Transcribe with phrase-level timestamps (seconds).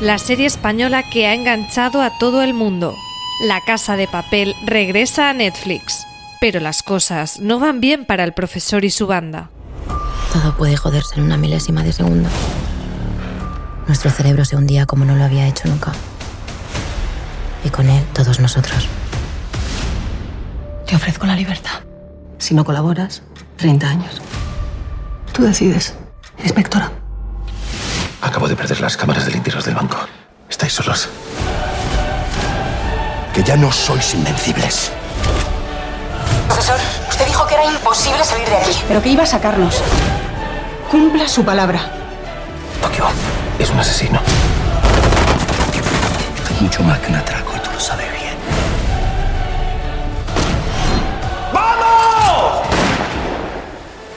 [0.00, 2.96] La serie española que ha enganchado a todo el mundo.
[3.46, 6.04] La Casa de Papel regresa a Netflix.
[6.40, 9.50] Pero las cosas no van bien para el profesor y su banda.
[10.32, 12.28] Todo puede joderse en una milésima de segundo.
[13.86, 15.92] Nuestro cerebro se hundía como no lo había hecho nunca.
[17.64, 18.88] Y con él todos nosotros.
[20.86, 21.84] Te ofrezco la libertad.
[22.38, 23.22] Si no colaboras,
[23.58, 24.20] 30 años.
[25.32, 25.94] Tú decides,
[26.42, 26.90] inspectora.
[28.24, 29.98] Acabo de perder las cámaras del interior del banco.
[30.48, 31.08] Estáis solos.
[33.34, 34.90] Que ya no sois invencibles.
[36.48, 38.72] Profesor, usted dijo que era imposible salir de aquí.
[38.88, 39.82] Pero que iba a sacarnos.
[40.90, 41.80] Cumpla su palabra.
[42.80, 43.04] Tokio
[43.58, 44.20] es un asesino.
[46.50, 48.34] Es mucho más que un atraco y tú lo sabes bien.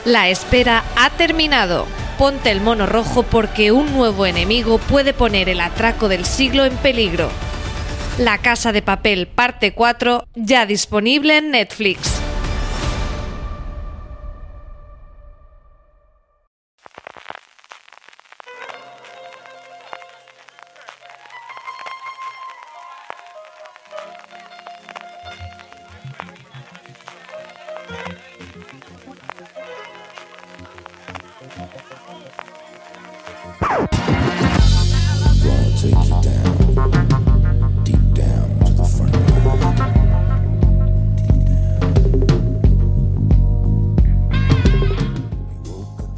[0.06, 1.86] La espera ha terminado.
[2.18, 6.76] Ponte el mono rojo porque un nuevo enemigo puede poner el atraco del siglo en
[6.78, 7.30] peligro.
[8.18, 12.27] La Casa de Papel parte 4 ya disponible en Netflix.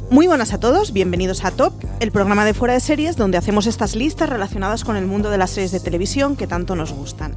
[0.09, 3.67] Muy buenas a todos, bienvenidos a Top, el programa de fuera de series donde hacemos
[3.67, 7.35] estas listas relacionadas con el mundo de las series de televisión que tanto nos gustan.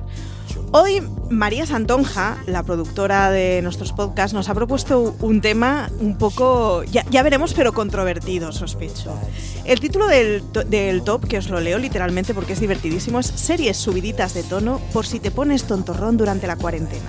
[0.72, 6.84] Hoy María Santonja, la productora de nuestros podcasts, nos ha propuesto un tema un poco,
[6.84, 9.12] ya, veremos, pero controvertido, sospecho.
[9.64, 13.26] El título del, to- del top, que os lo leo literalmente porque es divertidísimo, es
[13.26, 17.04] Series subiditas de tono por si te pones tontorrón durante la cuarentena.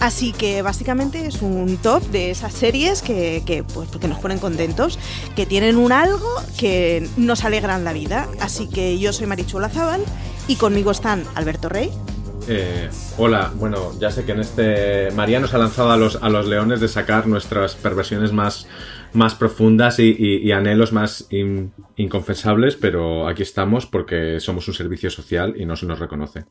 [0.00, 4.98] Así que básicamente es un top de esas series que, pues, nos ponen contentos,
[5.36, 6.26] que tienen un algo
[6.58, 8.26] que nos alegran la vida.
[8.40, 10.00] Así que yo soy Marichula Zabal
[10.48, 11.90] y conmigo están Alberto Rey.
[12.48, 12.88] Eh,
[13.18, 15.10] hola, bueno, ya sé que en este.
[15.10, 18.66] María nos ha lanzado a los, a los leones de sacar nuestras perversiones más,
[19.12, 24.74] más profundas y, y- y anhelos más in- inconfesables, pero aquí estamos porque somos un
[24.74, 26.44] servicio social y no se nos reconoce.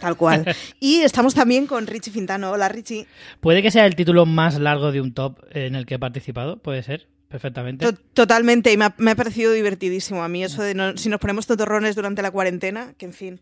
[0.00, 0.44] Tal cual.
[0.80, 2.50] y estamos también con Richie Fintano.
[2.52, 3.06] Hola Richie.
[3.40, 6.58] Puede que sea el título más largo de un top en el que he participado,
[6.58, 7.84] puede ser, perfectamente.
[7.92, 11.46] To- Totalmente, y me ha, parecido divertidísimo a mí eso de no- si nos ponemos
[11.46, 13.40] totorrones durante la cuarentena, que en fin.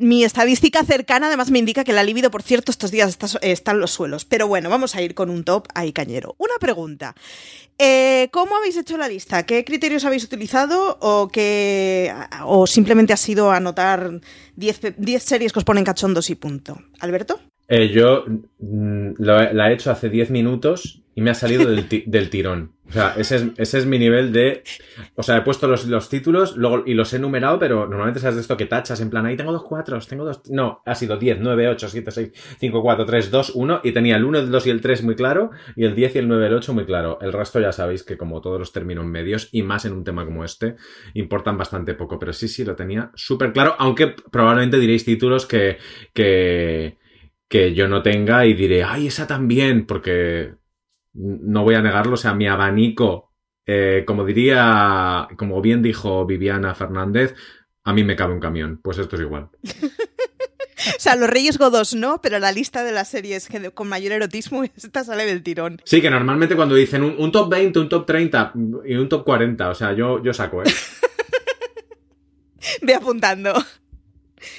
[0.00, 3.80] Mi estadística cercana además me indica que la libido, por cierto, estos días está, en
[3.80, 4.24] los suelos.
[4.24, 6.34] Pero bueno, vamos a ir con un top ahí cañero.
[6.38, 7.14] Una pregunta.
[7.78, 9.44] Eh, ¿Cómo habéis hecho la lista?
[9.44, 11.30] ¿Qué criterios habéis utilizado o,
[12.44, 14.18] o simplemente ha sido anotar
[14.54, 16.78] 10 pe- 10 series que os ponen cachondos y punto?
[17.00, 17.38] ¿Alberto?
[17.68, 18.24] Eh, yo
[18.58, 22.30] mm, lo- la he hecho hace 10 minutos y me ha salido del, ti- del
[22.30, 22.72] tirón.
[22.88, 24.62] O sea, ese es, ese es mi nivel de...
[25.16, 28.36] O sea, he puesto los, los títulos luego, y los he numerado, pero normalmente sabes
[28.36, 30.42] de esto que tachas en plan, ahí tengo dos cuatros, tengo dos...
[30.50, 32.30] No, ha sido 10, 9, 8, 7, 6,
[32.60, 35.16] 5, 4, 3, 2, 1 y tenía el 1, el 2 y el 3 muy
[35.16, 37.18] claro y el 10 y el 9 y el 8 muy claro.
[37.20, 40.24] El resto ya sabéis que como todos los términos medios y más en un tema
[40.24, 40.76] como este,
[41.14, 45.78] importan bastante poco, pero sí, sí, lo tenía súper claro, aunque probablemente diréis títulos que...
[46.14, 46.98] que
[47.48, 50.54] que yo no tenga y diré, ay, esa también, porque
[51.14, 53.32] no voy a negarlo, o sea, mi abanico,
[53.66, 57.34] eh, como diría, como bien dijo Viviana Fernández,
[57.84, 59.48] a mí me cabe un camión, pues esto es igual.
[60.86, 64.12] O sea, los Reyes Godos no, pero la lista de las series que con mayor
[64.12, 65.80] erotismo, esta sale del tirón.
[65.84, 68.52] Sí, que normalmente cuando dicen un, un top 20, un top 30
[68.84, 70.66] y un top 40, o sea, yo, yo saco, ¿eh?
[72.82, 73.54] Ve apuntando.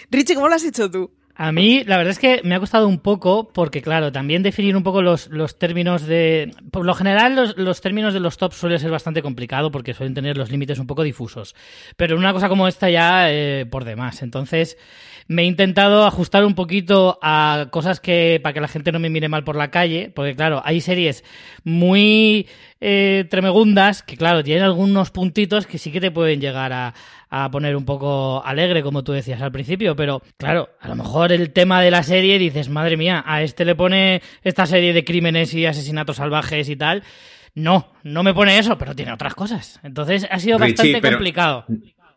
[0.10, 1.12] Richie, ¿cómo lo has hecho tú?
[1.40, 4.76] A mí, la verdad es que me ha costado un poco, porque claro, también definir
[4.76, 6.52] un poco los, los términos de...
[6.72, 10.16] Por lo general, los, los términos de los tops suele ser bastante complicado porque suelen
[10.16, 11.54] tener los límites un poco difusos.
[11.96, 14.24] Pero una cosa como esta ya, eh, por demás.
[14.24, 14.80] Entonces,
[15.28, 18.40] me he intentado ajustar un poquito a cosas que...
[18.42, 21.24] para que la gente no me mire mal por la calle, porque claro, hay series
[21.64, 22.48] muy
[22.80, 26.94] eh, tremegundas que claro, tienen algunos puntitos que sí que te pueden llegar a,
[27.30, 31.32] a poner un poco alegre, como tú decías al principio, pero claro, a lo mejor
[31.32, 35.04] el tema de la serie dices, madre mía, a este le pone esta serie de
[35.04, 37.04] crímenes y asesinatos salvajes y tal.
[37.54, 39.80] No, no me pone eso, pero tiene otras cosas.
[39.82, 41.66] Entonces ha sido Richie, bastante pero- complicado.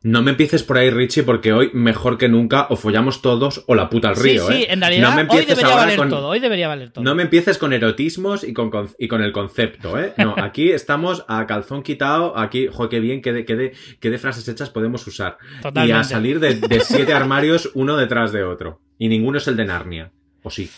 [0.03, 3.75] No me empieces por ahí, Richie, porque hoy, mejor que nunca, o follamos todos o
[3.75, 4.67] la puta al río, sí, sí, ¿eh?
[4.71, 7.05] en realidad no me hoy debería valer con- todo, hoy debería valer todo.
[7.05, 10.15] No me empieces con erotismos y con, con- y con el concepto, ¿eh?
[10.17, 14.09] No, aquí estamos a calzón quitado, aquí, jo, qué bien, qué de, qué de, qué
[14.09, 15.37] de frases hechas podemos usar.
[15.59, 16.01] Y Totalmente.
[16.01, 18.81] a salir de, de siete armarios uno detrás de otro.
[18.99, 20.13] Y ninguno es el de Narnia.
[20.43, 20.71] ¿O sí?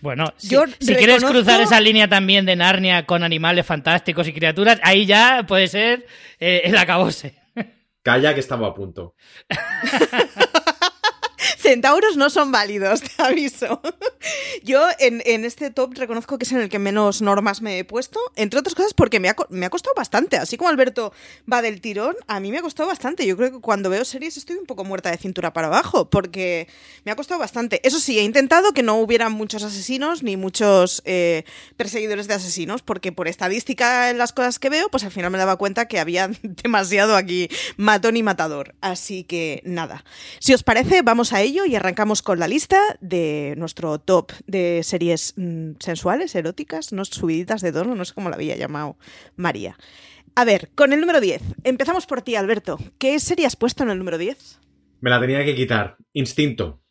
[0.00, 4.26] Bueno, si, Yo si quieres reconozco- cruzar esa línea también de Narnia con animales fantásticos
[4.26, 6.06] y criaturas, ahí ya puede ser
[6.40, 7.40] eh, el acabose.
[8.02, 9.14] Calla que estaba a punto.
[11.58, 13.80] Centauros no son válidos, te aviso.
[14.62, 17.84] Yo en, en este top reconozco que es en el que menos normas me he
[17.84, 20.36] puesto, entre otras cosas porque me ha, me ha costado bastante.
[20.36, 21.12] Así como Alberto
[21.50, 23.26] va del tirón, a mí me ha costado bastante.
[23.26, 26.68] Yo creo que cuando veo series estoy un poco muerta de cintura para abajo porque
[27.04, 27.80] me ha costado bastante.
[27.86, 31.44] Eso sí, he intentado que no hubiera muchos asesinos ni muchos eh,
[31.76, 35.38] perseguidores de asesinos porque por estadística en las cosas que veo, pues al final me
[35.38, 38.74] daba cuenta que había demasiado aquí matón y matador.
[38.80, 40.04] Así que nada.
[40.38, 44.82] Si os parece, vamos a ello y arrancamos con la lista de nuestro top de
[44.82, 48.96] series mm, sensuales, eróticas, no subiditas de tono, no sé cómo la había llamado
[49.36, 49.76] María.
[50.34, 51.42] A ver, con el número 10.
[51.64, 52.78] Empezamos por ti, Alberto.
[52.98, 54.60] ¿Qué serie has puesto en el número 10?
[55.00, 55.96] Me la tenía que quitar.
[56.12, 56.81] Instinto.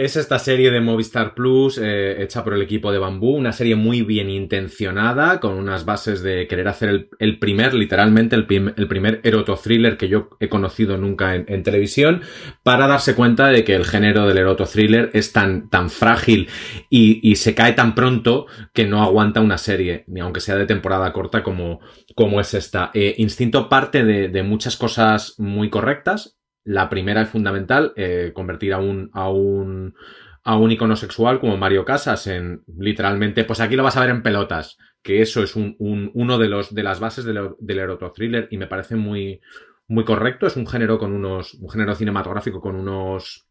[0.00, 3.76] Es esta serie de Movistar Plus eh, hecha por el equipo de Bambú, una serie
[3.76, 8.88] muy bien intencionada, con unas bases de querer hacer el, primer, literalmente, el, prim- el
[8.88, 12.22] primer erotothriller que yo he conocido nunca en, televisión,
[12.62, 16.48] para darse cuenta de que el género del erotothriller es tan, tan frágil
[16.88, 21.12] y, se cae tan pronto que no aguanta una serie, ni aunque sea de temporada
[21.12, 21.80] corta como,
[22.16, 22.90] como es esta.
[22.94, 28.78] Eh, Instinto parte de muchas cosas muy correctas, la primera es fundamental, eh, convertir a
[28.78, 29.94] un, a un
[30.42, 34.08] a un icono sexual como Mario Casas en literalmente, pues aquí lo vas a ver
[34.10, 37.78] en pelotas, que eso es un, un- uno de los de las bases del, del
[37.78, 39.40] erotothriller y me parece muy
[39.86, 43.46] muy correcto, es un género con unos un género cinematográfico con unos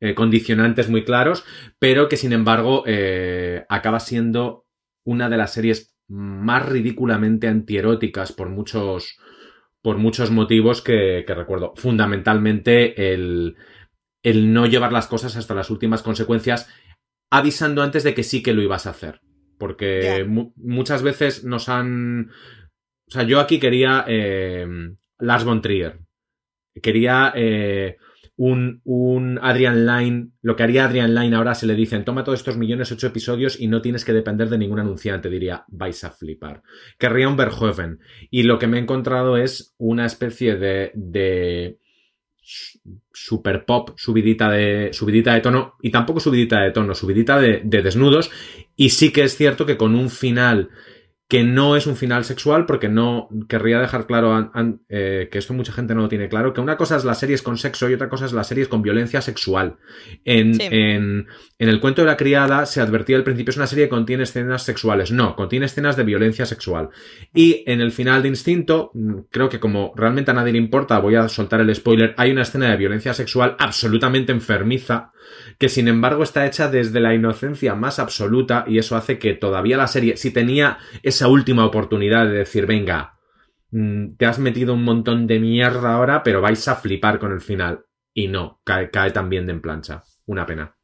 [0.00, 1.44] eh, condicionantes muy claros,
[1.78, 4.66] pero que sin embargo eh, acaba siendo
[5.04, 9.18] una de las series más ridículamente antieróticas por muchos
[9.84, 11.74] por muchos motivos que, que recuerdo.
[11.76, 13.56] Fundamentalmente el,
[14.22, 16.72] el no llevar las cosas hasta las últimas consecuencias,
[17.30, 19.20] avisando antes de que sí que lo ibas a hacer.
[19.58, 22.30] Porque mu- muchas veces nos han...
[23.06, 24.66] O sea, yo aquí quería eh,
[25.18, 25.98] Lars von Trier.
[26.82, 27.98] Quería eh,
[28.36, 30.30] un, un Adrian Line.
[30.42, 33.60] Lo que haría Adrian Line ahora se le dicen, toma todos estos millones, ocho episodios
[33.60, 35.30] y no tienes que depender de ningún anunciante.
[35.30, 36.62] Diría, vais a flipar.
[36.98, 38.00] Querría un Verhoeven.
[38.30, 41.78] Y lo que me he encontrado es una especie de, de
[42.36, 42.78] su-
[43.12, 47.82] super pop, subidita de, subidita de tono, y tampoco subidita de tono, subidita de, de
[47.82, 48.30] desnudos.
[48.76, 50.70] Y sí que es cierto que con un final
[51.26, 55.38] que no es un final sexual, porque no querría dejar claro an- an- eh, que
[55.38, 57.88] esto mucha gente no lo tiene claro, que una cosa es las series con sexo
[57.88, 59.76] y otra cosa es las series con violencia sexual.
[60.24, 60.68] En, Sí.
[60.70, 61.26] en,
[61.58, 64.24] en el cuento de la criada se advertía al principio es una serie que contiene
[64.24, 65.12] escenas sexuales.
[65.12, 66.90] No, contiene escenas de violencia sexual.
[67.32, 70.98] Y en el final de Instinto, mm, creo que como realmente a nadie le importa,
[70.98, 75.12] voy a soltar el spoiler, hay una escena de violencia sexual absolutamente enfermiza,
[75.58, 79.78] que sin embargo está hecha desde la inocencia más absoluta y eso hace que todavía
[79.78, 80.76] la serie, si tenía
[81.14, 83.18] esa última oportunidad de decir, venga,
[83.70, 87.40] mm, te has metido un montón de mierda ahora, pero vais a flipar con el
[87.40, 87.84] final.
[88.12, 90.04] Y no, cae, cae también de en plancha.
[90.26, 90.76] Una pena.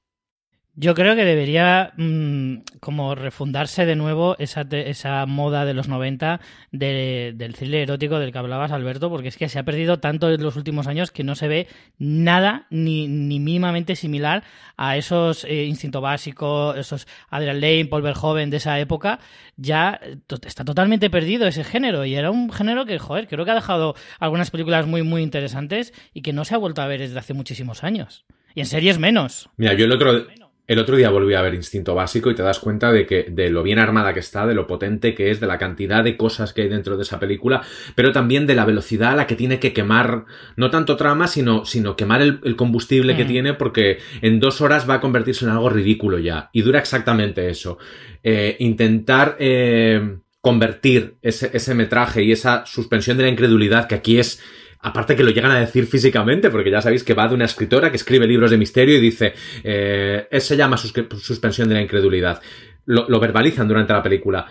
[0.82, 6.40] Yo creo que debería mm, como refundarse de nuevo esa, esa moda de los 90
[6.72, 10.30] de- del thriller erótico del que hablabas, Alberto, porque es que se ha perdido tanto
[10.30, 11.66] en los últimos años que no se ve
[11.98, 14.42] nada ni, ni mínimamente similar
[14.78, 19.20] a esos eh, Instinto Básico, esos Adrian Lane, Paul Verhoeven de esa época.
[19.58, 23.50] Ya eh, está totalmente perdido ese género y era un género que, joder, creo que
[23.50, 27.00] ha dejado algunas películas muy, muy interesantes y que no se ha vuelto a ver
[27.00, 28.24] desde hace muchísimos años.
[28.54, 29.50] Y en series menos.
[29.58, 30.26] Mira, yo el otro,
[30.70, 33.50] El otro día volví a ver Instinto Básico y te das cuenta de que de
[33.50, 36.52] lo bien armada que está, de lo potente que es, de la cantidad de cosas
[36.52, 37.62] que hay dentro de esa película,
[37.96, 41.64] pero también de la velocidad a la que tiene que quemar, no tanto trama, sino,
[41.64, 45.50] sino quemar el, el combustible que tiene, porque en dos horas va a convertirse en
[45.50, 46.50] algo ridículo ya.
[46.52, 47.78] Y dura exactamente eso.
[48.22, 54.20] Eh, intentar eh, convertir ese, ese metraje y esa suspensión de la incredulidad, que aquí
[54.20, 54.40] es
[54.82, 57.90] Aparte que lo llegan a decir físicamente, porque ya sabéis que va de una escritora
[57.90, 62.40] que escribe libros de misterio y dice, eh, se llama suspensión de la incredulidad.
[62.86, 64.46] Lo, verbalizan durante la película.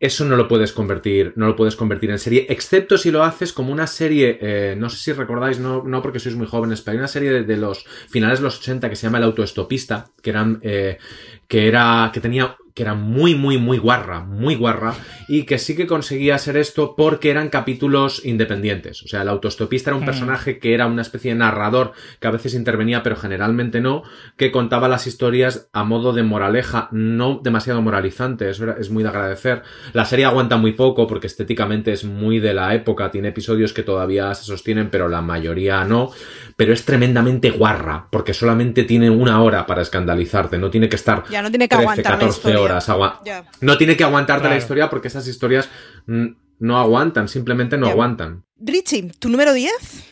[0.00, 3.52] Eso no lo puedes convertir, no lo puedes convertir en serie, excepto si lo haces
[3.52, 6.92] como una serie, eh, no sé si recordáis, no, no porque sois muy jóvenes, pero
[6.92, 10.06] hay una serie de, de los finales de los 80 que se llama El Autoestopista,
[10.20, 10.98] que eran, eh,
[11.46, 14.94] que era, que tenía, que era muy, muy, muy guarra, muy guarra,
[15.28, 19.02] y que sí que conseguía hacer esto porque eran capítulos independientes.
[19.04, 20.06] O sea, el autostopista era un Mm.
[20.06, 24.02] personaje que era una especie de narrador que a veces intervenía, pero generalmente no,
[24.36, 29.04] que contaba las historias a modo de moraleja, no demasiado moralizante, eso era- es muy
[29.04, 29.62] de agradecer.
[29.92, 33.84] La serie aguanta muy poco porque estéticamente es muy de la época, tiene episodios que
[33.84, 36.10] todavía se sostienen, pero la mayoría no,
[36.56, 41.24] pero es tremendamente guarra, porque solamente tiene una hora para escandalizarte, no tiene que estar
[41.30, 42.60] Ya no tiene que 13, aguantar la 14 historia.
[42.60, 42.86] horas.
[43.24, 43.44] Ya.
[43.60, 45.68] No tiene que aguantarte la historia porque esas historias
[46.06, 46.26] mm,
[46.60, 47.92] no aguantan, simplemente no Ya.
[47.92, 48.44] aguantan.
[48.58, 50.10] Richie, ¿tu número 10?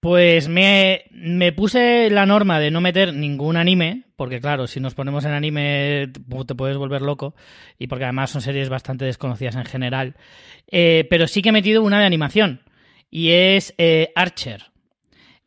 [0.00, 4.94] Pues me, me puse la norma de no meter ningún anime, porque claro, si nos
[4.94, 7.34] ponemos en anime te te puedes volver loco,
[7.78, 10.16] y porque además son series bastante desconocidas en general.
[10.68, 12.62] Eh, pero sí que he metido una de animación,
[13.10, 14.69] y es eh, Archer.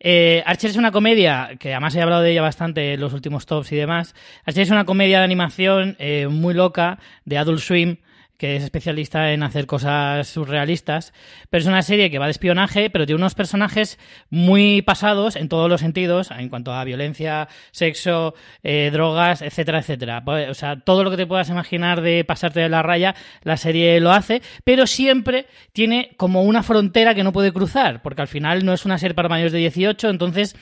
[0.06, 3.46] Eh, Archer es una comedia, que además he hablado de ella bastante en los últimos
[3.46, 4.14] tops y demás.
[4.46, 7.98] Archer es una comedia de animación eh, muy loca, de Adult Swim,
[8.44, 11.14] que es especialista en hacer cosas surrealistas,
[11.50, 13.98] pero es una serie que va de espionaje, pero tiene unos personajes
[14.30, 20.26] muy pasados en todos los sentidos, en cuanto a violencia, sexo, eh, drogas, etcétera, etcétera.
[20.26, 23.56] Pues, O sea, todo lo que te puedas imaginar de pasarte de la raya, la
[23.56, 28.28] serie lo hace, pero siempre tiene como una frontera que no puede cruzar, porque al
[28.28, 30.58] final no es una serie para mayores de 18, entonces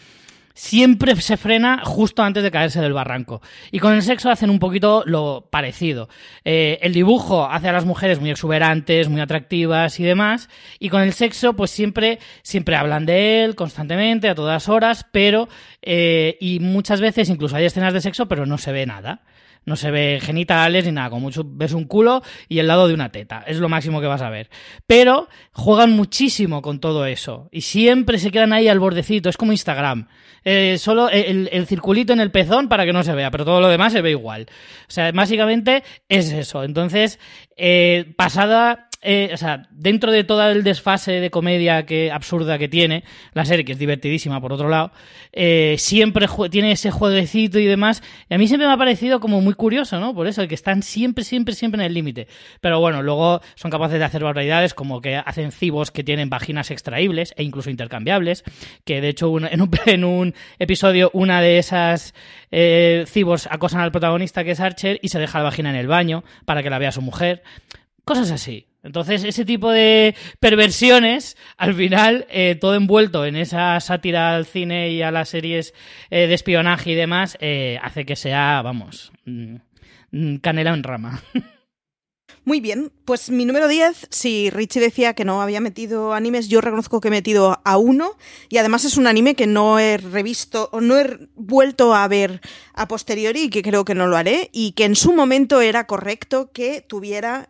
[0.53, 3.41] siempre se frena justo antes de caerse del barranco.
[3.72, 6.10] Y con el sexo hacen un poquito lo parecido.
[6.46, 10.50] Eh, el dibujo hace a las mujeres muy exuberantes, muy atractivas y demás.
[10.79, 15.48] Y con el sexo, pues siempre, siempre hablan de él constantemente, a todas horas, pero,
[15.81, 19.24] eh, y muchas veces incluso hay escenas de sexo, pero no se ve nada.
[19.63, 22.96] No se ve genitales ni nada, como mucho ves un culo y el lado de
[22.96, 23.43] una teta.
[23.46, 24.50] Es lo máximo que vas a ver.
[24.88, 27.48] Pero juegan muchísimo con todo eso.
[27.51, 29.29] Y siempre se quedan ahí al bordecito.
[29.29, 30.08] Es como Instagram.
[30.43, 33.62] Eh, solo el, el circulito en el pezón para que no se vea, pero todo
[33.62, 34.48] lo demás se ve igual.
[34.88, 36.63] O sea, básicamente es eso.
[36.63, 37.19] Entonces,
[37.57, 42.67] eh, pasada eh, o sea, dentro de todo el desfase de comedia que absurda que
[42.67, 43.03] tiene,
[43.34, 44.91] la serie, que es divertidísima por otro lado,
[45.34, 48.03] eh, siempre tiene ese jueguecito y demás.
[48.29, 50.13] Y a mí siempre me ha parecido como muy curioso, ¿no?
[50.13, 52.27] Por eso, el que están siempre, siempre, siempre en el límite.
[52.60, 56.70] Pero bueno, luego son capaces de hacer barbaridades como que hacen cibos que tienen vaginas
[56.72, 58.43] extraíbles e incluso intercambiables.
[58.86, 62.13] Que de hecho, un- en, un, en un episodio, una de esas
[62.51, 65.88] eh, cibos acosan al protagonista, que es Archer, y se deja la vagina en el
[65.88, 67.41] baño para que la vea su mujer.
[68.03, 68.67] Cosas así.
[68.83, 74.89] Entonces, ese tipo de perversiones, al final, eh, todo envuelto en esa sátira al cine
[74.91, 75.73] y a las series
[76.09, 79.55] eh, de espionaje y demás, eh, hace que sea, vamos, mm,
[80.11, 81.21] mm, canela en rama.
[82.43, 86.59] Muy bien, pues mi número 10, si Richie decía que no había metido animes, yo
[86.59, 88.17] reconozco que he metido a uno
[88.50, 92.41] y además es un anime que no he revisto o no he vuelto a ver
[92.73, 95.85] a posteriori y que creo que no lo haré y que en su momento era
[95.85, 97.50] correcto que tuviera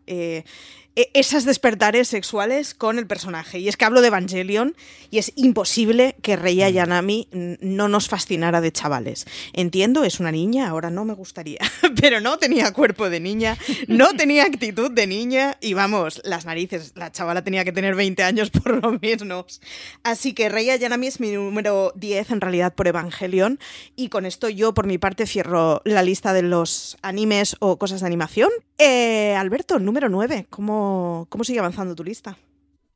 [0.95, 3.60] e- esas despertares sexuales con el personaje.
[3.60, 4.75] Y es que hablo de Evangelion
[5.10, 9.25] y es imposible que Rei Ayanami mm, no nos fascinara de chavales.
[9.53, 11.60] Entiendo, es una niña, ahora no me gustaría,
[12.01, 13.57] pero no tenía cuerpo de niña,
[13.88, 18.24] no tenía actitud de niña y vamos, las narices, la chavala tenía que tener 20
[18.24, 19.62] años por lo menos.
[20.03, 23.60] Así que Rei Ayanami es mi número 10 en realidad por Evangelion
[23.95, 28.01] y con esto yo por mi parte cierro la lista de los animes o cosas
[28.01, 28.50] de animación.
[28.77, 30.80] Eh, Alberto, número 9, ¿cómo,
[31.29, 32.38] ¿cómo sigue avanzando tu lista?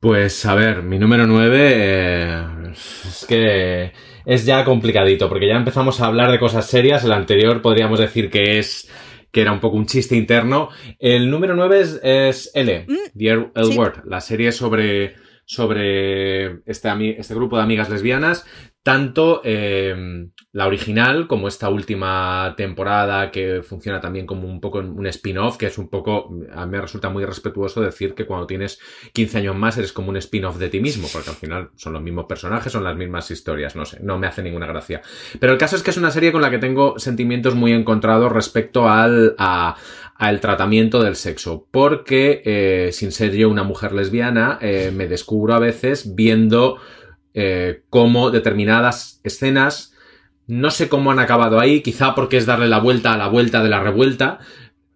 [0.00, 3.92] Pues a ver, mi número 9 es que
[4.24, 7.04] es ya complicadito, porque ya empezamos a hablar de cosas serias.
[7.04, 8.90] El anterior podríamos decir que es
[9.32, 10.68] que era un poco un chiste interno.
[10.98, 13.78] El número 9 es, es L, The L sí.
[13.78, 15.14] Word, la serie sobre,
[15.44, 16.88] sobre este,
[17.18, 18.46] este grupo de amigas lesbianas.
[18.86, 25.04] Tanto eh, la original como esta última temporada que funciona también como un poco un
[25.08, 28.78] spin-off, que es un poco, a mí me resulta muy respetuoso decir que cuando tienes
[29.12, 32.02] 15 años más eres como un spin-off de ti mismo, porque al final son los
[32.02, 35.02] mismos personajes, son las mismas historias, no sé, no me hace ninguna gracia.
[35.40, 38.30] Pero el caso es que es una serie con la que tengo sentimientos muy encontrados
[38.30, 39.74] respecto al, a,
[40.14, 45.54] al tratamiento del sexo, porque eh, sin ser yo una mujer lesbiana, eh, me descubro
[45.54, 46.78] a veces viendo
[47.36, 49.94] eh, cómo determinadas escenas,
[50.46, 53.62] no sé cómo han acabado ahí, quizá porque es darle la vuelta a la vuelta
[53.62, 54.38] de la revuelta,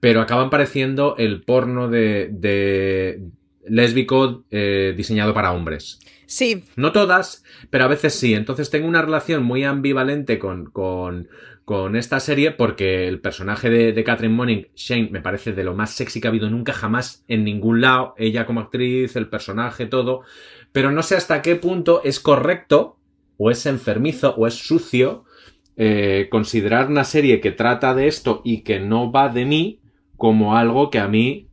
[0.00, 3.20] pero acaban pareciendo el porno de, de
[3.66, 6.00] lésbico eh, diseñado para hombres.
[6.25, 6.64] Sí.
[6.76, 8.32] No todas, pero a veces sí.
[8.32, 11.28] Entonces tengo una relación muy ambivalente con, con,
[11.64, 15.75] con esta serie porque el personaje de, de Catherine Monning, Shane, me parece de lo
[15.75, 18.14] más sexy que ha habido nunca jamás en ningún lado.
[18.16, 20.23] Ella como actriz, el personaje, todo.
[20.73, 22.99] Pero no sé hasta qué punto es correcto,
[23.37, 25.25] o es enfermizo, o es sucio,
[25.77, 29.81] eh, considerar una serie que trata de esto y que no va de mí
[30.17, 31.49] como algo que a mí,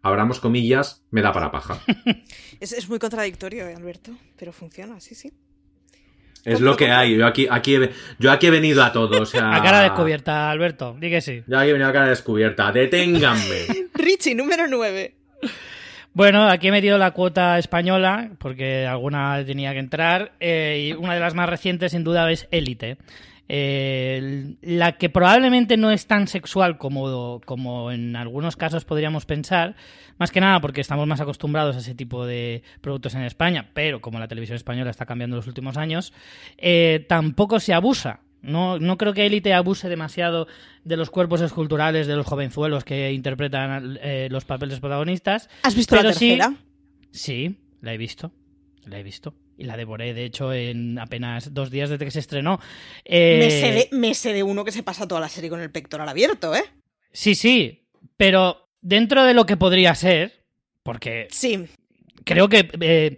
[0.00, 1.80] abramos comillas, me da para paja.
[2.60, 5.32] Es, es muy contradictorio, eh, Alberto, pero funciona, sí, sí.
[6.44, 7.16] Es lo que hay.
[7.16, 9.22] Yo aquí, aquí he, yo aquí he venido a todo.
[9.22, 11.42] O sea, A cara descubierta, Alberto, di que sí.
[11.46, 12.72] Yo aquí he venido a cara descubierta.
[12.72, 13.66] Deténganme.
[13.94, 15.14] Richie, número 9.
[16.18, 21.14] Bueno, aquí he metido la cuota española, porque alguna tenía que entrar, eh, y una
[21.14, 22.98] de las más recientes, sin duda, es Élite.
[23.48, 29.76] Eh, la que probablemente no es tan sexual como, como en algunos casos podríamos pensar,
[30.18, 34.00] más que nada porque estamos más acostumbrados a ese tipo de productos en España, pero
[34.00, 36.12] como la televisión española está cambiando en los últimos años,
[36.56, 38.22] eh, tampoco se abusa.
[38.40, 40.46] No, no creo que Élite abuse demasiado
[40.84, 45.48] de los cuerpos esculturales de los jovenzuelos que interpretan eh, los papeles protagonistas.
[45.62, 46.54] ¿Has visto la sí- tercera?
[47.10, 48.32] Sí, la he visto.
[48.84, 49.34] La he visto.
[49.56, 52.60] Y la devoré, de hecho, en apenas dos días desde que se estrenó.
[53.04, 55.60] Eh, Me, sé de, me sé de uno que se pasa toda la serie con
[55.60, 56.62] el pectoral abierto, ¿eh?
[57.12, 60.44] Sí, sí, pero dentro de lo que podría ser,
[60.84, 61.66] porque Sí.
[62.24, 63.16] creo que eh,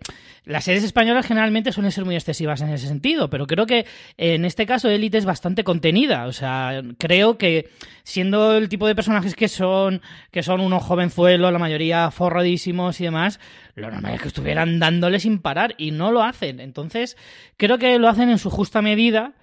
[0.50, 4.44] las series españolas generalmente suelen ser muy excesivas en ese sentido, pero creo que en
[4.44, 6.26] este caso Elite es bastante contenida.
[6.26, 7.70] O sea, creo que
[8.02, 10.02] siendo el tipo de personajes que son,
[10.32, 13.38] que son unos jovenzuelos, la mayoría forradísimos y demás,
[13.76, 16.58] lo normal es que estuvieran dándole sin parar y no lo hacen.
[16.58, 17.16] Entonces,
[17.56, 19.34] creo que lo hacen en su justa medida.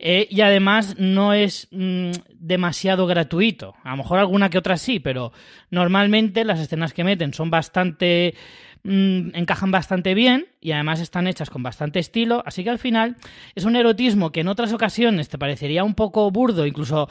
[0.00, 3.74] eh, y además no es mm, demasiado gratuito.
[3.82, 5.32] A lo mejor alguna que otra sí, pero
[5.70, 8.34] normalmente las escenas que meten son bastante
[8.82, 13.16] mm, encajan bastante bien y además están hechas con bastante estilo, así que al final
[13.54, 17.08] es un erotismo que en otras ocasiones te parecería un poco burdo, incluso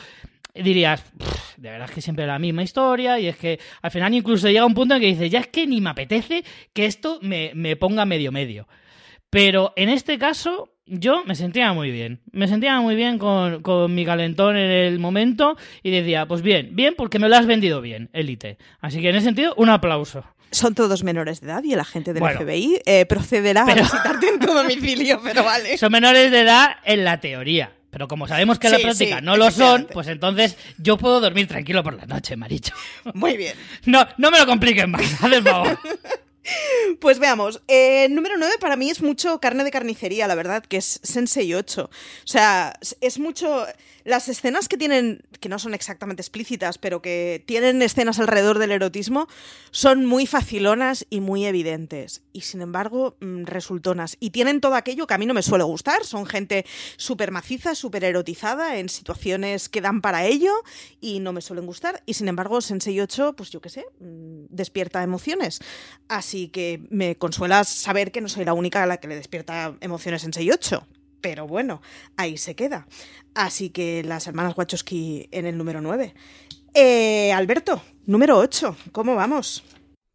[0.54, 4.14] dirías, "Pff, de verdad es que siempre la misma historia y es que al final
[4.14, 7.20] incluso llega un punto en que dices, ya es que ni me apetece que esto
[7.22, 8.68] me, me ponga medio medio.
[9.30, 12.22] Pero en este caso yo me sentía muy bien.
[12.32, 16.70] Me sentía muy bien con, con mi calentón en el momento y decía, pues bien,
[16.76, 18.58] bien porque me lo has vendido bien, Elite.
[18.80, 20.24] Así que en ese sentido, un aplauso.
[20.52, 22.40] Son todos menores de edad y el agente del Bueno.
[22.40, 25.78] FBI eh, procederá Pero- a visitarte en tu domicilio, pero vale.
[25.78, 27.74] Son menores de edad en la teoría.
[27.90, 30.98] Pero como sabemos que en Sí, la práctica sí, no lo son, pues entonces yo
[30.98, 32.74] puedo dormir tranquilo por la noche, maricho.
[33.14, 33.56] Muy bien.
[33.86, 35.80] No, no me lo compliquen más, haz el favor.
[37.02, 37.62] Pues veamos.
[37.68, 41.54] Eh, número 9 para mí es mucho carne de carnicería, la verdad, que es Sensei
[41.54, 41.90] 8.
[41.90, 41.90] O
[42.24, 43.66] sea, es mucho.
[44.08, 48.72] Las escenas que tienen, que no son exactamente explícitas, pero que tienen escenas alrededor del
[48.72, 49.28] erotismo,
[49.72, 52.22] son muy facilonas y muy evidentes.
[52.32, 54.16] Y sin embargo, mm, resultonas.
[54.22, 56.06] Y tienen todo aquello que a mí no me suele gustar.
[56.06, 56.66] Son gente
[56.96, 60.54] súper maciza, súper erotizada en situaciones que dan para ello
[61.02, 62.02] y no me suelen gustar.
[62.06, 65.60] Y sin embargo, Sensei 8, pues yo qué sé, mm, despierta emociones.
[66.08, 69.76] Así que me consuela saber que no soy la única a la que le despierta
[69.82, 70.88] emociones Sensei 8.
[71.22, 71.82] Pero bueno,
[72.16, 72.88] ahí se queda.
[73.36, 76.14] Así que las hermanas Wachowski en el número 9.
[76.74, 78.76] Eh, Alberto, número 8.
[78.92, 79.64] ¿Cómo vamos?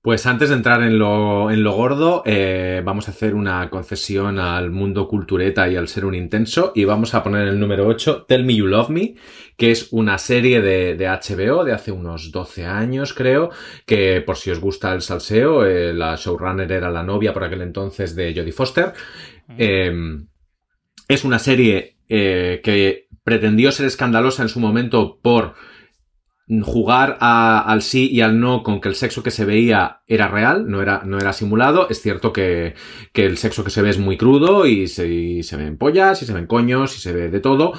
[0.03, 4.41] Pues antes de entrar en lo, en lo gordo, eh, vamos a hacer una concesión
[4.41, 8.25] al mundo cultureta y al ser un intenso y vamos a poner el número 8,
[8.27, 9.15] Tell Me You Love Me,
[9.57, 13.51] que es una serie de, de HBO de hace unos 12 años, creo,
[13.87, 17.63] que por si os gusta el salseo, eh, la showrunner era la novia por aquel
[17.63, 18.95] entonces de Jodie Foster.
[19.57, 19.93] Eh,
[21.15, 25.55] es una serie eh, que pretendió ser escandalosa en su momento por
[26.63, 30.69] jugar al sí y al no con que el sexo que se veía era real,
[30.69, 31.89] no era, no era simulado.
[31.89, 32.75] Es cierto que,
[33.13, 36.27] que el sexo que se ve es muy crudo y se, se ven pollas y
[36.27, 37.73] se ven coños y se ve de todo.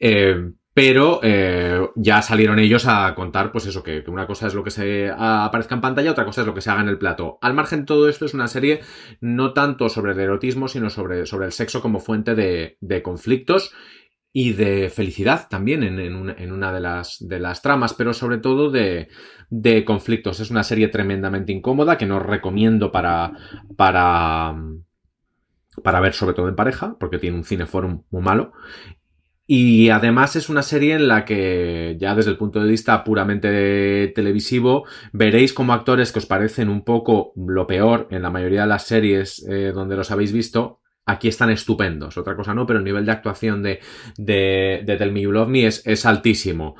[0.00, 4.62] Eh, pero eh, ya salieron ellos a contar, pues eso, que, una cosa es lo
[4.62, 7.36] que se aparezca en pantalla, otra cosa es lo que se haga en el plato.
[7.42, 8.82] Al margen de todo esto, es una serie
[9.20, 13.72] no tanto sobre el erotismo, sino sobre, sobre el sexo como fuente de, conflictos
[14.32, 18.12] y de felicidad también en, en una, en una de, las, de las tramas, pero
[18.12, 19.08] sobre todo de,
[19.50, 20.38] de conflictos.
[20.38, 23.32] Es una serie tremendamente incómoda que no recomiendo para,
[23.76, 24.54] para,
[25.82, 28.52] para ver sobre todo en pareja, porque tiene un cineforum muy malo.
[29.50, 34.12] Y además es una serie en la que, ya desde el punto de vista puramente
[34.14, 34.84] televisivo,
[35.14, 38.86] veréis como actores que os parecen un poco lo peor en la mayoría de las
[38.86, 42.18] series eh, donde los habéis visto, aquí están estupendos.
[42.18, 43.80] Otra cosa no, pero el nivel de actuación de,
[44.18, 46.76] de, de Tell Me You Love Me es, es altísimo.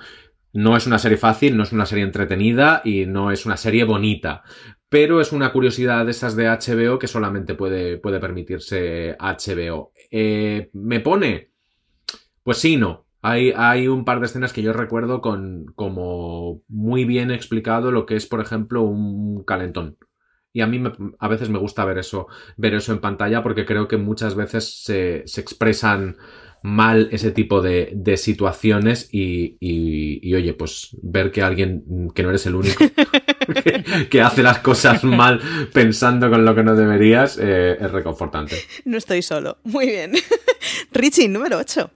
[0.52, 3.84] No es una serie fácil, no es una serie entretenida y no es una serie
[3.84, 4.42] bonita.
[4.90, 9.92] Pero es una curiosidad de esas de HBO que solamente puede, puede permitirse HBO.
[10.10, 11.48] Eh, ¿Me pone?
[12.48, 13.04] Pues sí, no.
[13.20, 18.06] Hay, hay, un par de escenas que yo recuerdo con como muy bien explicado lo
[18.06, 19.98] que es, por ejemplo, un calentón.
[20.54, 23.66] Y a mí me, a veces me gusta ver eso, ver eso en pantalla porque
[23.66, 26.16] creo que muchas veces se, se expresan
[26.62, 31.84] mal ese tipo de, de situaciones y, y, y, oye, pues ver que alguien,
[32.14, 32.82] que no eres el único,
[33.62, 35.38] que, que, hace las cosas mal
[35.74, 38.56] pensando con lo que no deberías, eh, es reconfortante.
[38.86, 39.58] No estoy solo.
[39.64, 40.12] Muy bien.
[40.92, 41.90] Richie, número 8.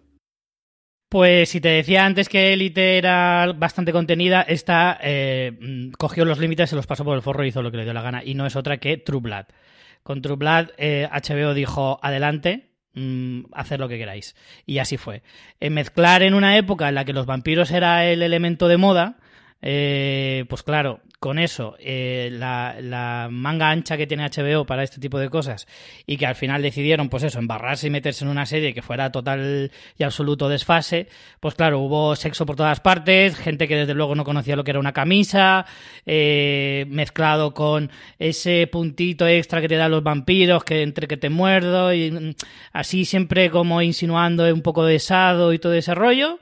[1.13, 6.71] Pues si te decía antes que Elite era bastante contenida, esta eh, cogió los límites,
[6.71, 8.25] se los pasó por el forro y hizo lo que le dio la gana.
[8.25, 9.45] Y no es otra que True Blood.
[10.03, 14.35] Con True Blood, eh, HBO dijo, adelante, mmm, hacer lo que queráis.
[14.65, 15.23] Y así fue.
[15.61, 19.19] Eh, mezclar en una época en la que los vampiros era el elemento de moda,
[19.63, 25.01] eh, pues claro, con eso, eh, la, la, manga ancha que tiene HBO para este
[25.01, 25.69] tipo de cosas
[26.05, 29.13] y que al final decidieron, pues eso, embarrarse y meterse en una serie que fuera
[29.13, 31.07] total y absoluto desfase,
[31.39, 34.73] pues claro, hubo sexo por todas partes, gente que desde luego no conocía lo que
[34.73, 35.65] era una camisa,
[36.07, 41.31] eh, mezclado con ese puntito extra que te dan los vampiros, que entre que te
[41.31, 42.35] muerdo y mm,
[42.73, 46.41] así siempre como insinuando un poco de sado y todo ese rollo.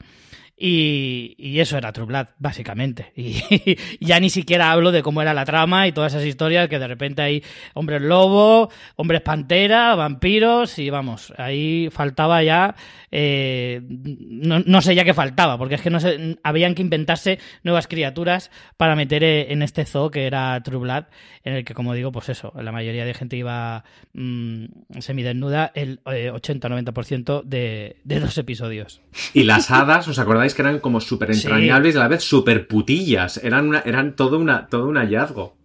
[0.62, 3.12] Y, eso era True Blood, básicamente.
[3.16, 6.78] Y, ya ni siquiera hablo de cómo era la trama y todas esas historias que
[6.78, 7.42] de repente hay
[7.72, 12.74] hombres lobo, hombres pantera, vampiros y vamos, ahí faltaba ya,
[13.10, 17.38] eh, no, no, sé ya qué faltaba, porque es que no sé, habían que inventarse
[17.62, 21.04] nuevas criaturas para meter en este zoo que era True Blood,
[21.42, 24.66] en el que como digo, pues eso, la mayoría de gente iba mmm,
[24.98, 29.00] semidesnuda el eh, 80-90% de, de los episodios.
[29.32, 30.49] Y las hadas, ¿os acordáis?
[30.54, 31.96] Que eran como súper entrañables sí.
[31.96, 33.38] y a la vez súper putillas.
[33.42, 35.56] Eran, una, eran todo, una, todo un hallazgo.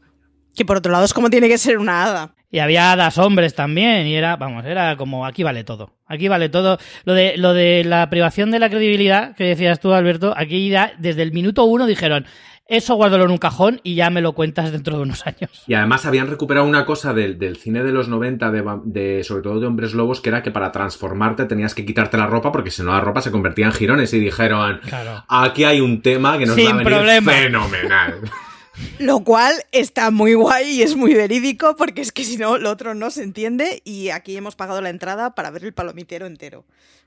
[0.56, 2.36] Que por otro lado es como tiene que ser una hada.
[2.52, 5.98] Y había hadas hombres también, y era, vamos, era como aquí vale todo.
[6.06, 6.78] Aquí vale todo.
[7.04, 10.94] Lo de, lo de la privación de la credibilidad que decías tú, Alberto, aquí ya
[10.98, 12.26] desde el minuto uno dijeron,
[12.68, 15.64] eso guárdalo en un cajón y ya me lo cuentas dentro de unos años.
[15.68, 19.44] Y además habían recuperado una cosa del, del cine de los 90, de, de, sobre
[19.44, 22.72] todo de hombres lobos, que era que para transformarte tenías que quitarte la ropa porque
[22.72, 25.24] si no la ropa se convertía en jirones y dijeron, claro.
[25.28, 27.32] aquí hay un tema que nos Sin va a venir problema.
[27.32, 28.20] fenomenal.
[29.00, 32.72] Lo cual está muy guay y es muy verídico porque es que si no, lo
[32.72, 36.66] otro no se entiende y aquí hemos pagado la entrada para ver el palomitero entero.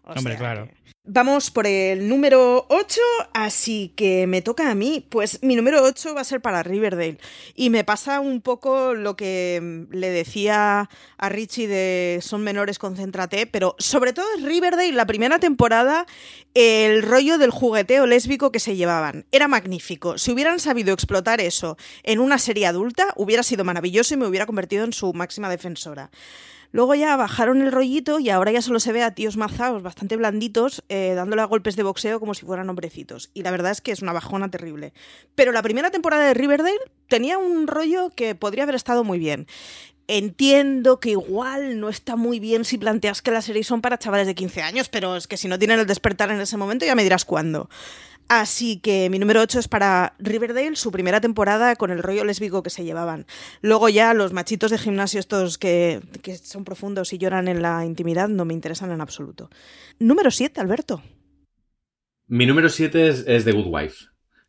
[0.09, 0.67] O Hombre, sea claro.
[0.67, 0.89] Que...
[1.11, 3.01] Vamos por el número 8,
[3.33, 5.07] así que me toca a mí.
[5.09, 7.17] Pues mi número 8 va a ser para Riverdale.
[7.55, 13.47] Y me pasa un poco lo que le decía a Richie de Son menores, concéntrate,
[13.47, 16.05] pero sobre todo es Riverdale, la primera temporada,
[16.53, 19.25] el rollo del jugueteo lésbico que se llevaban.
[19.33, 20.19] Era magnífico.
[20.19, 24.45] Si hubieran sabido explotar eso en una serie adulta, hubiera sido maravilloso y me hubiera
[24.45, 26.11] convertido en su máxima defensora.
[26.71, 30.17] Luego ya bajaron el rollito y ahora ya solo se ve a tíos mazados bastante
[30.17, 33.31] blanditos eh, dándole a golpes de boxeo como si fueran hombrecitos.
[33.35, 34.93] Y la verdad es que es una bajona terrible.
[35.35, 36.79] Pero la primera temporada de Riverdale
[37.09, 39.47] tenía un rollo que podría haber estado muy bien.
[40.11, 44.27] Entiendo que igual no está muy bien si planteas que las series son para chavales
[44.27, 46.95] de 15 años, pero es que si no tienen el despertar en ese momento ya
[46.95, 47.69] me dirás cuándo.
[48.27, 52.63] Así que mi número 8 es para Riverdale, su primera temporada con el rollo lésbico
[52.63, 53.27] que se llevaban.
[53.61, 57.85] Luego ya los machitos de gimnasio estos que, que son profundos y lloran en la
[57.85, 59.51] intimidad no me interesan en absoluto.
[59.99, 61.03] Número 7, Alberto.
[62.27, 64.07] Mi número 7 es, es The Good Wife.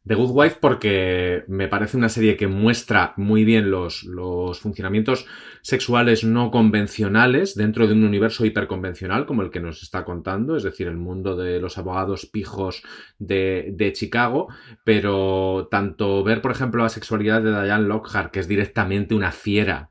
[0.10, 5.28] The Good Wife porque me parece una serie que muestra muy bien los, los, funcionamientos
[5.62, 10.64] sexuales no convencionales dentro de un universo hiperconvencional como el que nos está contando, es
[10.64, 12.84] decir, el mundo de los abogados pijos
[13.18, 14.48] de, de Chicago,
[14.84, 19.89] pero tanto ver, por ejemplo, la sexualidad de Diane Lockhart, que es directamente una fiera,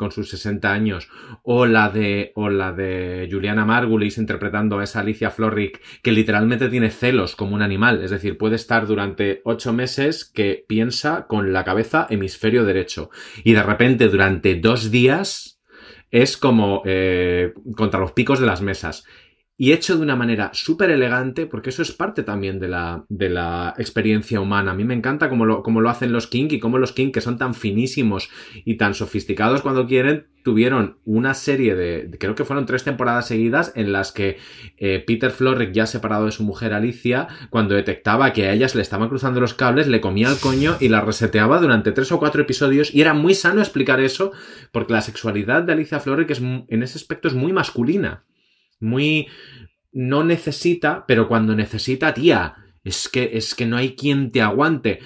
[0.00, 1.10] con sus 60 años,
[1.42, 6.70] o la de, o la de Juliana Margulis interpretando a esa Alicia Florrick que literalmente
[6.70, 11.52] tiene celos como un animal, es decir, puede estar durante ocho meses que piensa con
[11.52, 13.10] la cabeza hemisferio derecho.
[13.44, 15.60] Y de repente durante dos días
[16.10, 19.04] es como eh, contra los picos de las mesas
[19.60, 23.28] y hecho de una manera súper elegante, porque eso es parte también de la, de
[23.28, 24.70] la experiencia humana.
[24.70, 27.12] A mí me encanta cómo lo, cómo lo hacen los King y cómo los King,
[27.12, 28.30] que son tan finísimos
[28.64, 33.74] y tan sofisticados cuando quieren, tuvieron una serie de, creo que fueron tres temporadas seguidas
[33.76, 34.38] en las que
[34.78, 38.78] eh, Peter Florrick, ya separado de su mujer Alicia, cuando detectaba que a ella se
[38.78, 42.18] le estaban cruzando los cables, le comía el coño y la reseteaba durante tres o
[42.18, 44.32] cuatro episodios y era muy sano explicar eso
[44.72, 48.24] porque la sexualidad de Alicia Florrick es, en ese aspecto es muy masculina
[48.80, 49.28] muy...
[49.92, 55.00] no necesita, pero cuando necesita, tía, es que, es que no hay quien te aguante.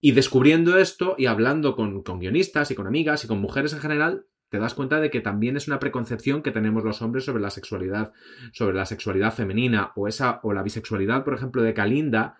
[0.00, 3.80] Y descubriendo esto y hablando con, con guionistas y con amigas y con mujeres en
[3.80, 7.42] general, te das cuenta de que también es una preconcepción que tenemos los hombres sobre
[7.42, 8.12] la sexualidad,
[8.52, 12.36] sobre la sexualidad femenina o esa o la bisexualidad, por ejemplo, de Kalinda,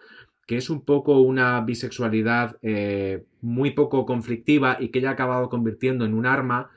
[0.47, 5.49] que es un poco una bisexualidad eh, muy poco conflictiva y que ella ha acabado
[5.49, 6.71] convirtiendo en un arma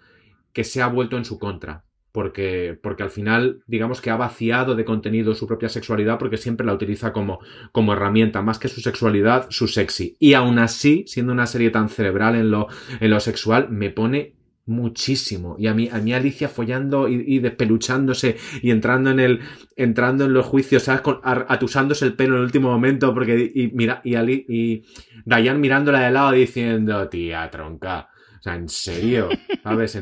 [0.53, 1.84] que se ha vuelto en su contra
[2.15, 6.65] porque, porque al final, digamos que ha vaciado de contenido su propia sexualidad porque siempre
[6.65, 7.41] la utiliza como,
[7.73, 10.15] como herramienta, más que su sexualidad, su sexy.
[10.17, 12.69] Y aún así, siendo una serie tan cerebral en lo,
[13.01, 14.33] en lo sexual, me pone
[14.65, 15.57] muchísimo.
[15.59, 19.41] Y a mí, a mí Alicia follando y, y despeluchándose y entrando en el,
[19.75, 21.01] entrando en los juicios, ¿sabes?
[21.21, 24.85] Atusándose el pelo en el último momento, porque, y mira, y, Ali, y
[25.25, 28.07] Diane mirándola de lado diciendo, tía, tronca
[28.45, 29.29] sea, en serio,
[29.63, 29.99] ¿sabes?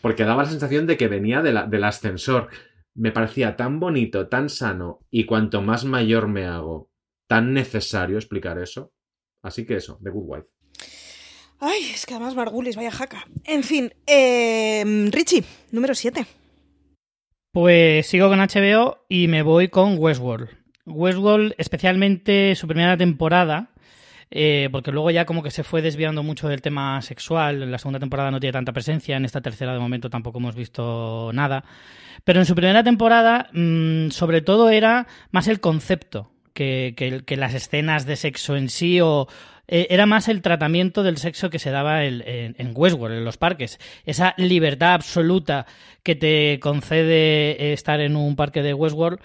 [0.00, 2.48] Porque daba la sensación de que venía del ascensor.
[2.94, 6.90] Me parecía tan bonito, tan sano, y cuanto más mayor me hago,
[7.26, 8.92] tan necesario explicar eso.
[9.42, 10.46] Así que eso, The Good Wife.
[11.60, 13.26] Ay, es que además Margulis, vaya jaca.
[13.44, 16.26] En fin, eh, Richie, número 7.
[17.52, 20.50] Pues sigo con HBO y me voy con Westworld.
[20.86, 23.70] Westworld, especialmente su primera temporada,
[24.36, 27.62] eh, porque luego ya como que se fue desviando mucho del tema sexual.
[27.62, 30.56] En la segunda temporada no tiene tanta presencia, en esta tercera de momento tampoco hemos
[30.56, 31.64] visto nada.
[32.24, 37.36] Pero en su primera temporada, mmm, sobre todo era más el concepto que, que, que,
[37.36, 39.28] las escenas de sexo en sí o.
[39.68, 43.78] Eh, era más el tratamiento del sexo que se daba en, Westworld, en los parques.
[44.04, 45.64] Esa libertad absoluta
[46.02, 49.20] que te concede estar en un parque de Westworld.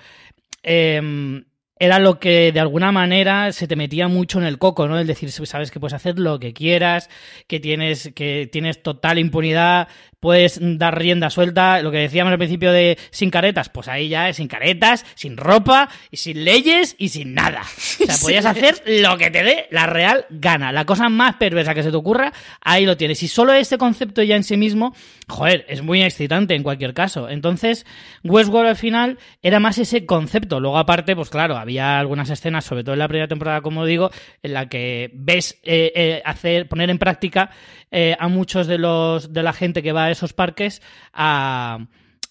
[0.63, 1.43] Eh,
[1.79, 4.99] era lo que de alguna manera se te metía mucho en el coco, ¿no?
[4.99, 7.09] El decir, sabes que puedes hacer lo que quieras,
[7.47, 9.87] que tienes, que tienes total impunidad,
[10.19, 14.29] puedes dar rienda suelta, lo que decíamos al principio de sin caretas, pues ahí ya
[14.29, 17.61] es sin caretas, sin ropa, y sin leyes y sin nada.
[17.99, 20.71] O sea, podías hacer lo que te dé la real gana.
[20.71, 23.21] La cosa más perversa que se te ocurra, ahí lo tienes.
[23.21, 24.95] Y solo este concepto ya en sí mismo,
[25.27, 27.29] joder, es muy excitante en cualquier caso.
[27.29, 27.85] Entonces,
[28.23, 30.59] Westworld al final era más ese concepto.
[30.59, 34.09] Luego aparte, pues claro, había algunas escenas, sobre todo en la primera temporada, como digo,
[34.41, 37.51] en la que ves eh, eh, hacer, poner en práctica
[37.91, 40.81] eh, a muchos de los de la gente que va esos parques
[41.13, 41.79] a,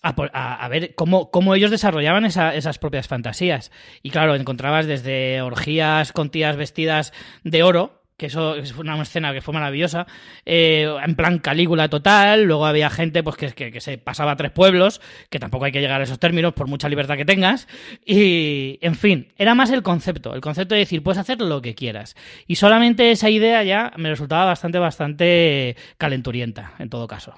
[0.03, 3.71] a, ver cómo, cómo, ellos desarrollaban esa, esas propias fantasías.
[4.03, 7.13] Y claro, encontrabas desde orgías con tías vestidas
[7.45, 10.07] de oro, que eso fue una escena que fue maravillosa,
[10.45, 14.37] eh, en plan Calígula total, luego había gente pues que, que, que, se pasaba a
[14.37, 15.01] tres pueblos,
[15.31, 17.69] que tampoco hay que llegar a esos términos por mucha libertad que tengas,
[18.05, 21.77] y en fin, era más el concepto, el concepto de decir, puedes hacer lo que
[21.77, 22.17] quieras,
[22.49, 27.35] y solamente esa idea ya me resultaba bastante, bastante calenturienta, en todo caso.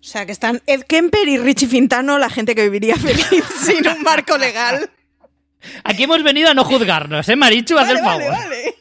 [0.00, 3.86] O sea, que están Ed Kemper y Richie Fintano, la gente que viviría feliz sin
[3.86, 4.90] un marco legal.
[5.82, 7.76] Aquí hemos venido a no juzgarnos, ¿eh, Marichu?
[7.76, 8.30] Haz el favor.
[8.30, 8.74] Vale, vale.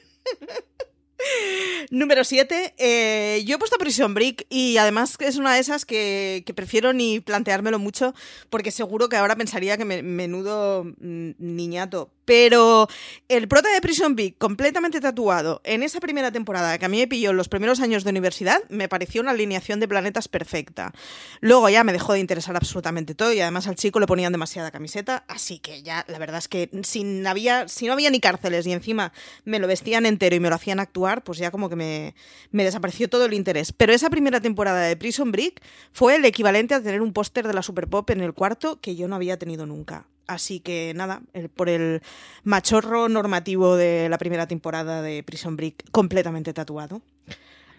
[1.91, 2.75] Número 7.
[2.77, 6.93] Eh, yo he puesto Prison Break y además es una de esas que, que, prefiero
[6.93, 8.13] ni planteármelo mucho
[8.49, 12.11] porque seguro que ahora pensaría que me, menudo mm, niñato.
[12.29, 12.87] Pero
[13.27, 17.07] el prota de Prison Break completamente tatuado en esa primera temporada que a mí me
[17.07, 20.93] pilló en los primeros años de universidad me pareció una alineación de planetas perfecta.
[21.41, 24.69] Luego ya me dejó de interesar absolutamente todo y además al chico le ponían demasiada
[24.69, 28.67] camiseta, así que ya la verdad es que sin había, si no había ni cárceles
[28.67, 29.11] y encima
[29.43, 32.13] me lo vestían entero y me lo hacían actuar, pues ya como que me,
[32.51, 33.73] me desapareció todo el interés.
[33.73, 35.63] Pero esa primera temporada de Prison Break
[35.93, 38.95] fue el equivalente a tener un póster de la Super Pop en el cuarto que
[38.95, 40.05] yo no había tenido nunca.
[40.29, 42.01] Así que nada, el, por el
[42.43, 47.01] machorro normativo de la primera temporada de Prison Break completamente tatuado.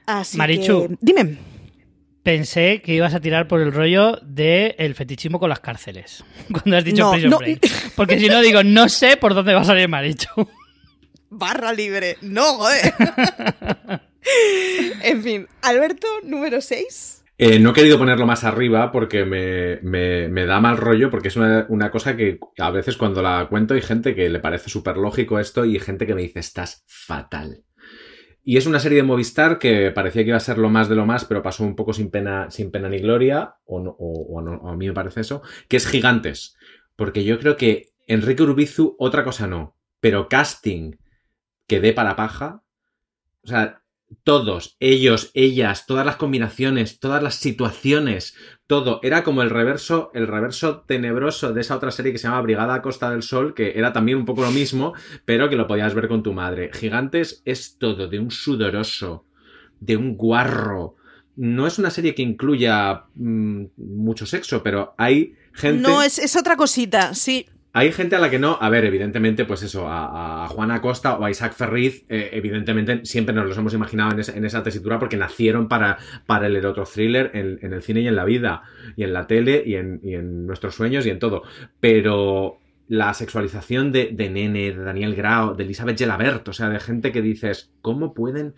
[0.04, 1.38] Así Marichu, que, dime.
[2.24, 6.24] Pensé que ibas a tirar por el rollo del de feticismo con las cárceles.
[6.52, 7.38] Cuando has dicho no, Prison no.
[7.38, 7.92] Break.
[7.94, 10.48] Porque si no digo, no sé por dónde va a salir Marichu.
[11.30, 12.18] Barra libre.
[12.20, 12.94] No, joder.
[15.04, 17.19] en fin, Alberto, número 6.
[17.42, 21.29] Eh, no he querido ponerlo más arriba porque me, me- me da mal rollo, porque
[21.29, 24.98] es una, cosa que a veces cuando la cuento hay gente que le parece súper
[24.98, 27.64] lógico esto y gente que me dice, estás fatal.
[28.44, 30.96] Y es una serie de Movistar que parecía que iba a ser lo más de
[30.96, 34.76] lo más, pero pasó un poco sin pena, sin pena ni gloria, o, o a
[34.76, 36.57] mí me parece eso, que es Gigantes.
[36.96, 40.92] Porque yo creo que Enrique Urbizu, otra cosa no, pero casting
[41.68, 42.62] que dé para paja,
[43.42, 43.80] o sea,
[44.25, 48.35] todos, ellos, ellas, todas las combinaciones, todas las situaciones,
[48.66, 52.42] todo, era como el reverso, el reverso tenebroso de esa otra serie que se llama
[52.42, 54.94] Brigada a Costa del Sol, que era también un poco lo mismo,
[55.25, 56.70] pero que lo podías ver con tu madre.
[56.73, 59.27] Gigantes es todo de un sudoroso,
[59.81, 60.96] de un guarro.
[61.37, 65.83] No es una serie que incluya mm, mucho sexo, pero hay gente.
[65.83, 67.46] No, es, es otra cosita, sí.
[67.72, 71.16] Hay gente a la que no, a ver, evidentemente, pues eso, a, a Juana Costa
[71.16, 75.16] o a Isaac Ferriz, eh, evidentemente siempre nos los hemos imaginado en esa, tesitura porque
[75.16, 78.62] nacieron para, para el eroto thriller en, el cine y en la vida,
[78.96, 81.44] y en la tele y en, y en nuestros sueños y en todo.
[81.78, 86.80] Pero la sexualización de, de Nene, de Daniel Grau, de Elizabeth Gelabert, o sea, de
[86.80, 88.54] gente que dices, ¿cómo pueden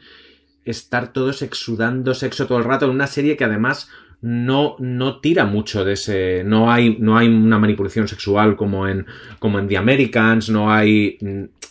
[0.65, 3.91] estar todos exudando sexo todo el rato en una serie que además
[4.23, 6.45] no, no tira mucho de ese.
[6.45, 9.05] No hay, no hay una manipulación sexual como en,
[9.39, 11.19] como en The Americans, no hay,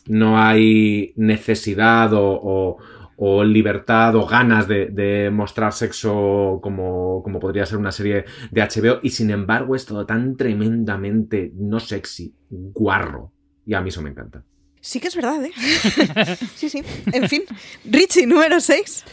[0.07, 2.77] no hay necesidad o,
[3.15, 8.61] o, libertad o ganas de, de mostrar sexo como, como podría ser una serie de
[8.61, 13.31] HBO, y sin embargo es todo tan tremendamente no sexy, guarro.
[13.65, 14.43] Y a mí eso me encanta.
[14.81, 15.51] Sí que es verdad, ¿eh?
[16.55, 16.83] sí, sí.
[17.13, 17.43] En fin,
[17.85, 19.05] Richie, número 6.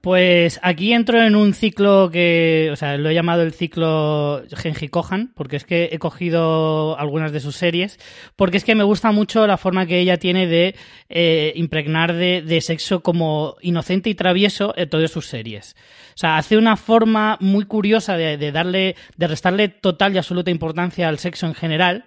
[0.00, 4.88] Pues aquí entro en un ciclo que, o sea, lo he llamado el ciclo Genji
[4.88, 7.98] Kohan, porque es que he cogido algunas de sus series,
[8.34, 10.74] porque es que me gusta mucho la forma que ella tiene de
[11.10, 15.76] eh, impregnar de, sexo como inocente y travieso en todas sus series.
[16.14, 20.50] O sea, hace una forma muy curiosa de, de darle, de restarle total y absoluta
[20.50, 22.06] importancia al sexo en general.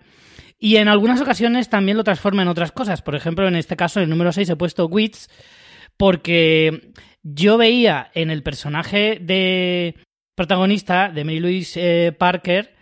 [0.57, 3.03] Y en algunas ocasiones también lo transforma en otras cosas.
[3.03, 5.29] Por ejemplo, en este caso, en el número 6 he puesto Wits,
[5.97, 6.91] porque
[7.23, 9.95] yo veía en el personaje de
[10.35, 12.75] protagonista de Mary Louise eh, Parker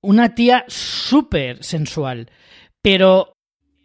[0.00, 2.30] una tía súper sensual.
[2.82, 3.34] Pero,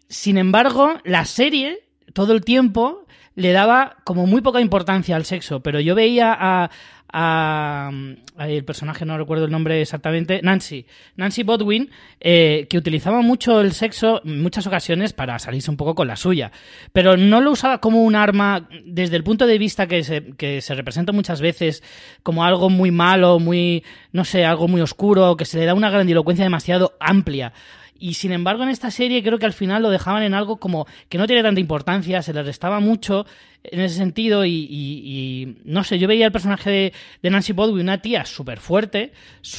[0.08, 5.62] sin embargo, la serie todo el tiempo le daba como muy poca importancia al sexo.
[5.62, 6.70] Pero yo veía a,
[7.12, 7.90] a,
[8.38, 11.90] el personaje, no recuerdo el nombre exactamente, Nancy, Nancy Bodwin,
[12.20, 16.16] eh, que utilizaba mucho el sexo en muchas ocasiones para salirse un poco con la
[16.16, 16.52] suya,
[16.92, 20.60] pero no lo usaba como un arma desde el punto de vista que se, que
[20.60, 21.82] se representa muchas veces
[22.22, 25.90] como algo muy malo, muy, no sé, algo muy oscuro, que se le da una
[25.90, 27.52] grandilocuencia demasiado amplia.
[27.98, 30.86] Y sin embargo, en esta serie creo que al final lo dejaban en algo como
[31.08, 33.26] que no tiene tanta importancia, se le restaba mucho
[33.64, 34.44] en ese sentido.
[34.46, 39.12] Y, no sé, yo veía el personaje de, de Nancy Bodwin, una tía súper fuerte,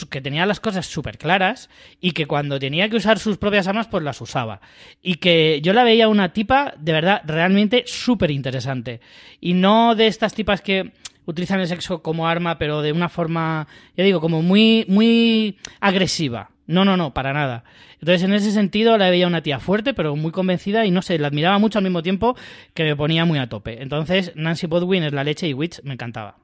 [0.10, 3.88] que tenía las cosas súper claras y que cuando tenía que usar sus propias armas,
[3.88, 4.62] pues las usaba.
[5.02, 9.02] Y que yo la veía una tipa de verdad realmente súper interesante.
[9.42, 10.94] Y no de estas tipas que
[11.26, 16.52] utilizan el sexo como arma, pero de una forma, ya digo, como muy, muy agresiva.
[16.70, 17.64] No, no, no, para nada.
[17.94, 21.18] Entonces, en ese sentido, la veía una tía fuerte, pero muy convencida y no sé,
[21.18, 22.36] la admiraba mucho al mismo tiempo
[22.76, 23.82] que me ponía muy a tope.
[23.82, 26.38] Entonces, Nancy Bodwin es la leche y Witch me encantaba.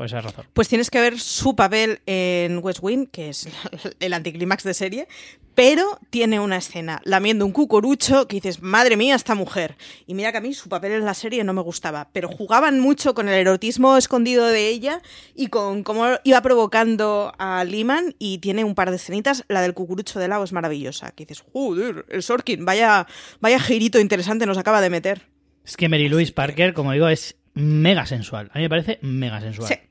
[0.00, 0.46] Por esa razón.
[0.54, 3.46] Pues tienes que ver su papel en West Wing, que es
[4.00, 5.08] el anticlímax de serie,
[5.54, 9.76] pero tiene una escena lamiendo un cucurucho que dices, madre mía, esta mujer.
[10.06, 12.80] Y mira que a mí su papel en la serie no me gustaba, pero jugaban
[12.80, 15.02] mucho con el erotismo escondido de ella
[15.34, 19.74] y con cómo iba provocando a Liman y tiene un par de escenitas, la del
[19.74, 23.06] cucurucho de lado es maravillosa, que dices, joder, el Sorkin, vaya,
[23.40, 25.26] vaya girito interesante nos acaba de meter.
[25.62, 28.50] Es que Mary Louise Parker, como digo, es mega sensual.
[28.54, 29.68] A mí me parece mega sensual.
[29.68, 29.89] Sí.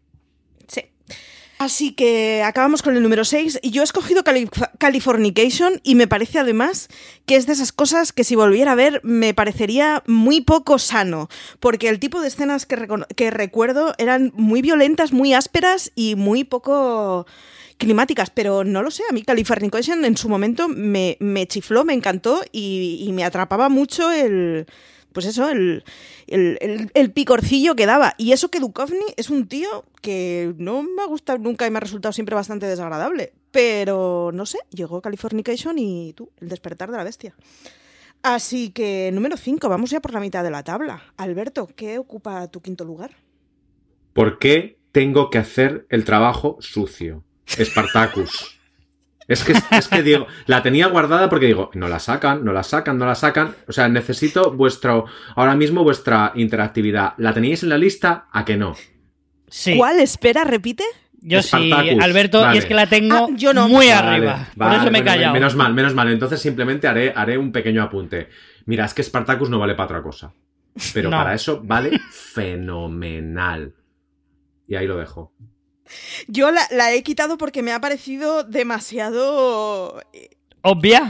[1.59, 6.07] Así que acabamos con el número 6 y yo he escogido Calif Californication y me
[6.07, 6.87] parece además
[7.25, 11.27] que es de esas cosas que si volviera a ver me parecería muy poco sano,
[11.59, 16.45] porque el tipo de escenas que, que recuerdo eran muy violentas, muy ásperas y muy
[16.45, 17.27] poco
[17.77, 21.93] climáticas, pero no lo sé, a mí Californication en su momento me, me chifló, me
[21.93, 24.65] encantó y me atrapaba mucho el
[25.13, 25.83] pues eso, el,
[26.27, 28.13] el, el, picorcillo que daba.
[28.17, 31.77] Y eso que Duchovny es un tío que no me ha gustado nunca y me
[31.77, 33.33] ha resultado siempre bastante desagradable.
[33.51, 37.35] Pero no sé, llegó Californication y tú, el despertar de la bestia.
[38.21, 41.01] Así que número 5, vamos ya por la mitad de la tabla.
[41.17, 43.11] Alberto, ¿qué ocupa tu quinto lugar?
[44.13, 47.23] ¿Por qué tengo que hacer el trabajo sucio?
[47.47, 48.58] Spartacus.
[49.29, 52.63] Es que, es que digo, la tenía guardada porque digo, no la sacan, no la
[52.63, 53.55] sacan, no la sacan.
[53.67, 57.13] O sea, necesito vuestro, ahora mismo vuestra interactividad.
[57.17, 58.27] ¿La teníais en la lista?
[58.31, 58.75] ¿A que no?
[59.47, 59.77] Sí.
[59.77, 59.99] ¿Cuál?
[59.99, 60.83] Espera, repite.
[61.21, 61.71] Yo sí.
[62.01, 62.55] Alberto, Vale.
[62.55, 63.67] y es que la tengo Ah, yo no.
[63.67, 64.47] muy Vale, arriba.
[64.57, 65.33] Por eso me he bueno, callado.
[65.33, 66.09] Menos mal, menos mal.
[66.09, 68.29] Entonces simplemente haré, haré un pequeño apunte.
[68.65, 70.31] Mira, es que Spartacus no vale para otra cosa.
[70.93, 71.17] Pero No.
[71.17, 73.73] para eso vale fenomenal.
[74.67, 75.33] Y ahí lo dejo.
[76.27, 80.01] Yo la, la he quitado porque me ha parecido demasiado...
[80.61, 81.09] Obvia.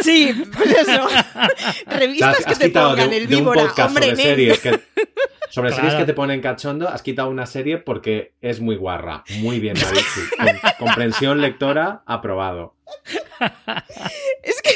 [0.00, 1.08] Sí, pues eso.
[1.86, 4.80] Revistas Has- que te quitado pongan de, el víbora, podcast hombre, sobre series que,
[5.50, 9.24] sobre series que te ponen cachondo, has quitado una serie porque es muy guarra.
[9.40, 9.74] Muy bien.
[10.38, 12.76] Con- comprensión lectora, aprobado.
[14.44, 14.70] Es que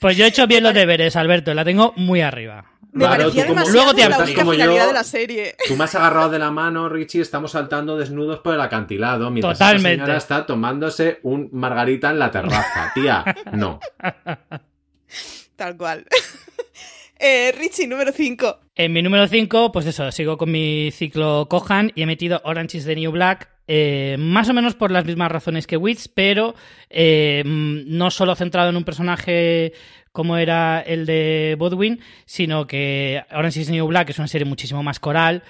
[0.00, 1.52] Pues yo he hecho bien los deberes, Alberto.
[1.52, 2.64] La tengo muy arriba.
[2.96, 4.86] Me Claro, parecía tú como- Luego te la única como finalidad yo.
[4.88, 5.54] de la serie.
[5.68, 9.58] Tú me has agarrado de la mano, Richie, estamos saltando desnudos por el acantilado mientras
[9.58, 9.92] Totalmente.
[9.92, 12.90] esa señora está tomándose un margarita en la terraza.
[12.94, 13.78] Tía, no.
[15.56, 16.04] Tal cual.
[17.18, 18.60] Eh, Richie, número 5.
[18.74, 22.76] En mi número 5, pues eso, sigo con mi ciclo Kohan y he metido Orange
[22.76, 26.54] is the New Black, eh, más o menos por las mismas razones que Wits, pero
[26.90, 29.72] eh, mm, no solo centrado en un personaje
[30.16, 34.46] como era el de Bodwin, sino que Orange is the New Black es una serie
[34.46, 35.42] muchísimo más coral.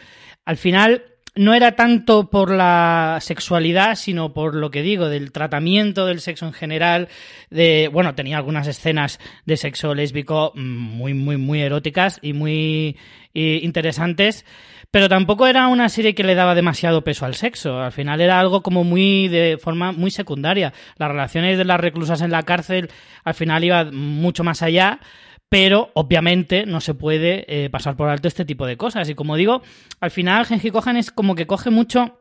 [0.45, 1.05] Al final,
[1.37, 6.47] no era tanto por la sexualidad, sino por lo que digo, del tratamiento del sexo
[6.47, 7.09] en general.
[7.51, 12.97] De, bueno, tenía algunas escenas de sexo lésbico mm, muy, muy, muy eróticas y muy
[13.35, 14.47] interesantes.
[14.91, 17.81] Pero tampoco era una serie que le daba demasiado peso al sexo.
[17.81, 20.73] Al final era algo como muy de forma muy secundaria.
[20.97, 22.89] Las relaciones de las reclusas en la cárcel
[23.25, 25.01] al final iba mucho más allá
[25.49, 29.09] pero obviamente no se puede eh, pasar por alto este tipo de cosas.
[29.09, 29.63] Y como digo,
[30.01, 32.19] al final Genji Kohan es como que coge mucho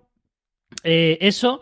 [0.83, 1.59] eh, eso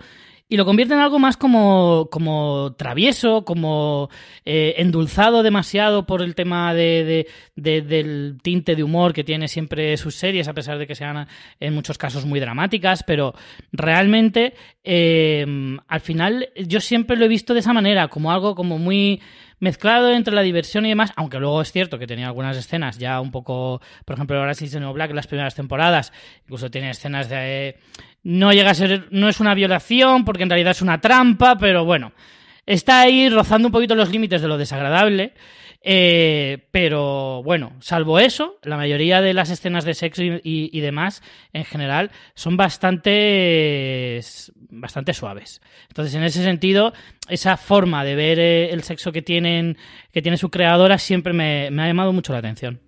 [0.50, 4.10] y lo convierte en algo más como, como travieso, como
[4.46, 9.48] eh, endulzado demasiado por el tema de, de- de- del tinte de humor que tiene
[9.48, 11.28] siempre sus series, a pesar de que sean
[11.60, 13.34] en muchos casos muy dramáticas, pero
[13.72, 14.54] realmente
[14.84, 15.46] eh,
[15.88, 19.22] al final yo siempre lo he visto de esa manera, como algo como muy
[19.64, 23.22] mezclado entre la diversión y demás, aunque luego es cierto que tenía algunas escenas ya
[23.22, 26.12] un poco, por ejemplo, ahora sí New Black las primeras temporadas,
[26.44, 27.78] incluso tiene escenas de
[28.24, 31.86] no llega a ser, no es una violación porque en realidad es una trampa, pero
[31.86, 32.12] bueno,
[32.66, 35.34] está ahí rozando un poquito los límites de lo desagradable.
[35.86, 41.22] eh, pero bueno, salvo eso, la mayoría de las escenas de sexo y demás,
[41.54, 44.22] en general, son bastante,
[44.80, 45.62] bastante suaves.
[45.88, 46.94] Entonces, en ese sentido,
[47.30, 49.78] esa forma de ver eh, el sexo que tienen,
[50.12, 52.80] que tiene su creadora siempre me, me ha llamado mucho la atención.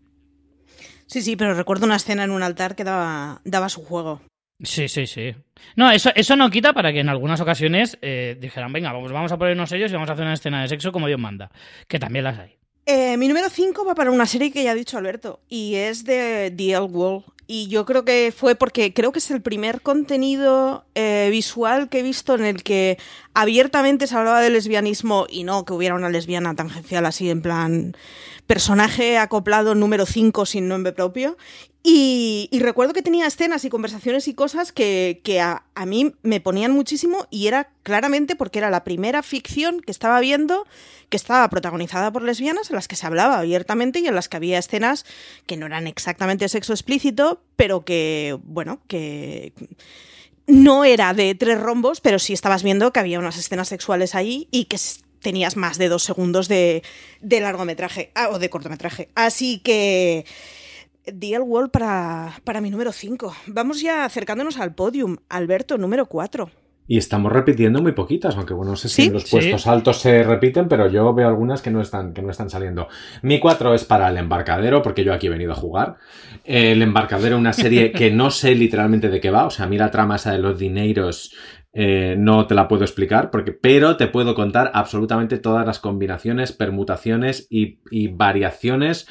[1.08, 4.22] Sí, sí, pero recuerdo una escena en un altar que daba, daba su juego.
[4.64, 5.36] Sí, sí, sí.
[5.76, 9.32] No, eso, eso no quita para que en algunas ocasiones eh, dijeran, venga, vamos, vamos
[9.32, 11.52] a ponernos ellos y vamos a hacer una escena de sexo como Dios manda.
[11.88, 12.58] Que también las hay.
[12.88, 16.06] Eh, mi número 5 va para una serie que ya ha dicho Alberto y es
[16.06, 17.24] de The L Wall.
[17.48, 22.00] Y yo creo que fue porque creo que es el primer contenido eh, visual que
[22.00, 22.98] he visto en el que
[23.34, 27.98] abiertamente se hablaba de lesbianismo y no que hubiera una lesbiana tangencial así en plan
[28.48, 31.38] personaje acoplado número 5 sin nombre propio.
[31.88, 36.40] Y, recuerdo que tenía escenas y conversaciones y cosas que, que a, a mí me
[36.42, 40.66] ponían muchísimo y era claramente porque era la primera ficción que estaba viendo
[41.10, 44.38] que estaba protagonizada por lesbianas en las que se hablaba abiertamente y en las que
[44.38, 45.06] había escenas
[45.46, 49.54] que no eran exactamente sexo explícito, pero que, bueno, que
[50.48, 54.48] no era de tres rombos, pero sí estabas viendo que había unas escenas sexuales ahí
[54.50, 54.80] y que
[55.22, 56.82] tenías más de dos segundos de,
[57.22, 59.10] de largometraje ah, o de cortometraje.
[59.14, 60.26] Así que
[61.06, 63.34] The L Wall para, para mi número 5.
[63.48, 65.18] Vamos ya acercándonos al podium.
[65.30, 66.50] Alberto, número 4.
[66.88, 69.08] Y estamos repitiendo muy poquitas, aunque bueno, no sé si ¿Sí?
[69.08, 69.32] en los Sí.
[69.32, 72.88] puestos altos se repiten, pero yo veo algunas que no están, que no están saliendo.
[73.24, 75.96] Mi 4 es para el embarcadero, porque yo aquí he venido a jugar.
[76.44, 79.48] El embarcadero, una serie que no sé literalmente de qué va.
[79.48, 81.34] O sea, a mí la trama esa de los dineros
[81.74, 86.52] eh, no te la puedo explicar, porque, pero te puedo contar absolutamente todas las combinaciones,
[86.54, 89.08] permutaciones y, y variaciones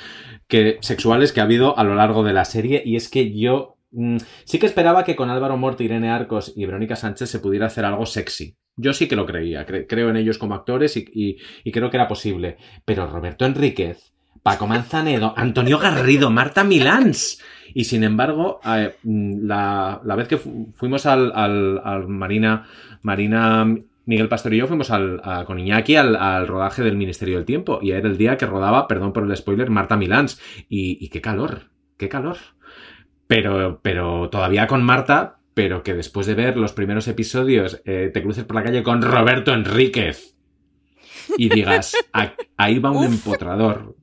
[0.49, 2.83] que, sexuales que ha habido a lo largo de la serie.
[2.85, 6.65] Y es que yo mm, sí que esperaba que con Álvaro Morte, Irene Arcos y
[6.67, 8.57] Verónica Sánchez se pudiera hacer algo sexy.
[8.77, 11.37] Yo sí que lo creía, cre- creo en ellos como actores y,
[11.71, 12.57] creo que era posible.
[12.85, 17.41] Pero Roberto Enríquez, Paco Manzanedo, Antonio Garrido, Marta Milans.
[17.73, 22.67] Y sin embargo, eh, mm, la, la vez que fu- fuimos al, al- al Marina,
[23.03, 23.65] Marina,
[24.07, 27.45] Miguel Pastor y yo fuimos al, a- con Iñaki al, al rodaje del Ministerio del
[27.47, 27.79] Tiempo.
[27.83, 30.41] Y era el día que rodaba, perdón por el spoiler, Marta Milans.
[30.69, 32.37] Y, y qué calor, qué calor.
[33.27, 38.23] Pero, pero todavía con Marta, pero que después de ver los primeros episodios eh, te
[38.23, 40.37] cruces por la calle con Roberto Enríquez
[41.39, 43.13] y digas, "A- ahí va un Uf.
[43.15, 43.97] empotrador.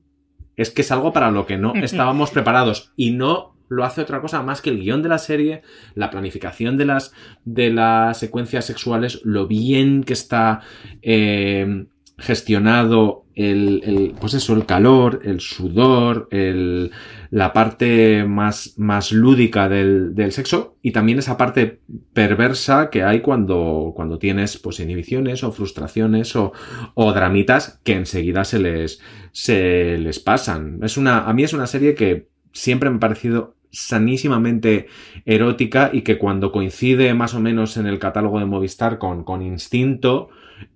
[0.56, 4.20] Es que es algo para lo que no estábamos preparados y no lo hace otra
[4.20, 5.62] cosa más que el guion de la serie,
[5.94, 7.12] la planificación de las,
[7.44, 10.60] de las secuencias sexuales, lo bien que está
[11.00, 11.86] eh,
[12.18, 16.90] gestionado el, el, pues eso, el calor, el sudor, el,
[17.30, 21.80] la parte más, más lúdica del, del, sexo y también esa parte
[22.12, 26.52] perversa que hay cuando, cuando tienes pues inhibiciones o frustraciones o,
[26.94, 29.00] o dramitas que enseguida se les,
[29.32, 30.80] se les pasan.
[30.82, 34.86] Es una, a mí es una serie que siempre me ha parecido sanísimamente
[35.24, 39.42] erótica y que cuando coincide más o menos en el catálogo de Movistar con, con
[39.42, 40.28] Instinto,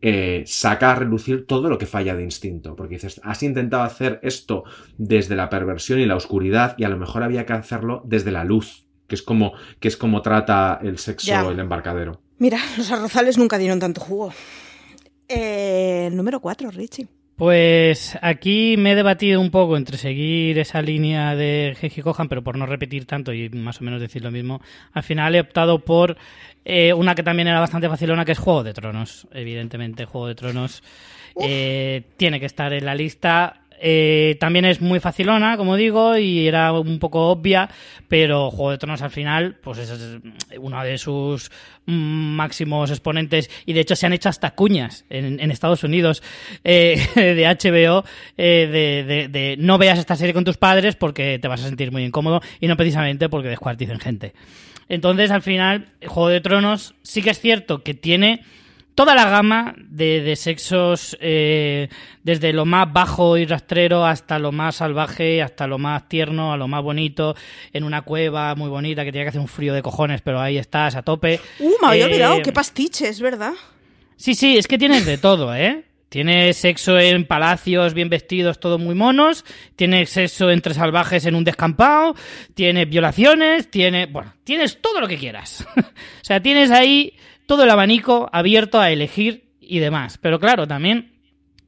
[0.03, 2.75] eh, saca a relucir todo lo que falla de instinto.
[2.75, 4.65] Porque dices, has intentado hacer esto
[4.99, 8.45] desde la perversión y la oscuridad y a lo mejor había que hacerlo desde la
[8.45, 11.47] luz, que es como, que es como trata el sexo Ya.
[11.47, 12.21] el embarcadero.
[12.39, 14.33] Mira, los arrozales nunca dieron tanto jugo.
[15.29, 17.09] Eh, número 4, Richie.
[17.37, 22.43] Pues aquí me he debatido un poco entre seguir esa línea de Genji Kohan, pero
[22.43, 24.63] por no repetir tanto y más o menos decir lo mismo,
[24.93, 26.17] al final he optado por
[26.65, 29.29] eh, una que también era bastante facilona, que es Juego de Tronos.
[29.33, 30.83] Evidentemente, Juego de Tronos
[31.39, 33.66] eh, tiene que estar en la lista.
[33.81, 37.69] Eh, también es muy facilona, como digo, y era un poco obvia,
[38.09, 39.93] pero Juego de Tronos al final, pues es
[40.59, 41.51] uno de sus
[41.87, 46.23] máximos exponentes, y de hecho se han hecho hasta cuñas en, en Estados Unidos
[46.65, 48.05] eh, de HBO
[48.37, 51.69] eh, de, de- de no veas esta serie con tus padres porque te vas a
[51.69, 54.33] sentir muy incómodo, y no precisamente porque descuarticen gente.
[54.89, 58.43] Entonces, al final, Juego de Tronos sí que es cierto que tiene
[58.97, 61.89] toda la gama de, de sexos, eh,
[62.25, 66.57] desde lo más bajo y rastrero hasta lo más salvaje, hasta lo más tierno, a
[66.57, 67.37] lo más bonito,
[67.73, 70.57] en una cueva muy bonita que tiene que hacer un frío de cojones, pero ahí
[70.59, 71.39] estás a tope.
[71.61, 73.53] Uh, me había Eh, olvidado, qué pastiche, es verdad.
[74.17, 75.85] Sí, sí, es que tienes de todo, ¿eh?
[76.09, 79.45] Tienes sexo en palacios bien vestidos, todos muy monos.
[79.75, 82.15] Tienes sexo entre salvajes en un descampado.
[82.55, 83.71] Tienes violaciones.
[83.71, 84.11] Tienes.
[84.11, 85.67] Bueno, tienes todo lo que quieras.
[85.77, 85.83] o
[86.23, 87.13] sea, tienes ahí
[87.47, 90.19] todo el abanico abierto a elegir y demás.
[90.19, 91.21] Pero claro, también,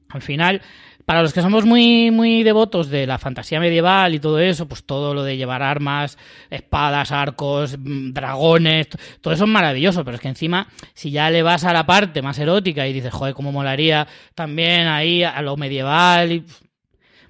[0.09, 0.63] al final,
[1.09, 4.85] para los que somos muy, muy devotos de la fantasía medieval y todo eso, pues
[4.85, 6.19] todo lo de llevar armas,
[6.51, 8.89] espadas, arcos, mm, dragones,
[9.23, 12.21] todo eso es maravilloso, pero es que encima, si ya le vas a la parte
[12.21, 16.45] más erótica y dices, joder, cómo molaría también ahí a lo medieval y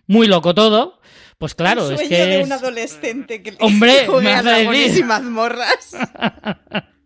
[0.09, 0.99] muy loco todo,
[1.39, 5.97] pues claro, es que de un adolescente que Hombre, juegue me a dragones y mazmorras.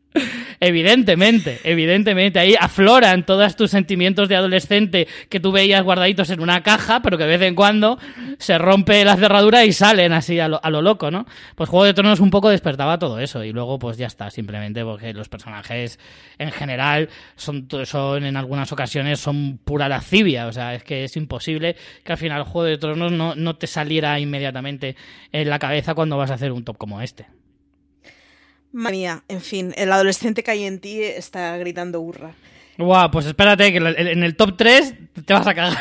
[0.60, 6.62] Evidentemente, evidentemente, ahí afloran todos tus sentimientos de adolescente que tú veías guardaditos en una
[6.62, 7.98] caja, pero que de vez en cuando
[8.38, 11.26] se rompe la cerradura y salen así a lo, a lo loco, ¿no?
[11.56, 14.84] Pues Juego de Tronos un poco despertaba todo eso y luego pues ya está, simplemente
[14.84, 15.98] porque los personajes
[16.38, 21.16] en general son, son en algunas ocasiones son pura lascivia, o sea, es que es
[21.16, 24.96] imposible que al final Juego de Tronos no, no te saliera inmediatamente
[25.32, 27.26] en la cabeza cuando vas a hacer un top como este.
[28.72, 32.34] Manía, en fin, el adolescente que hay en ti está gritando hurra.
[32.78, 34.94] Guau, pues espérate que en el top 3
[35.26, 35.78] te vas a cagar.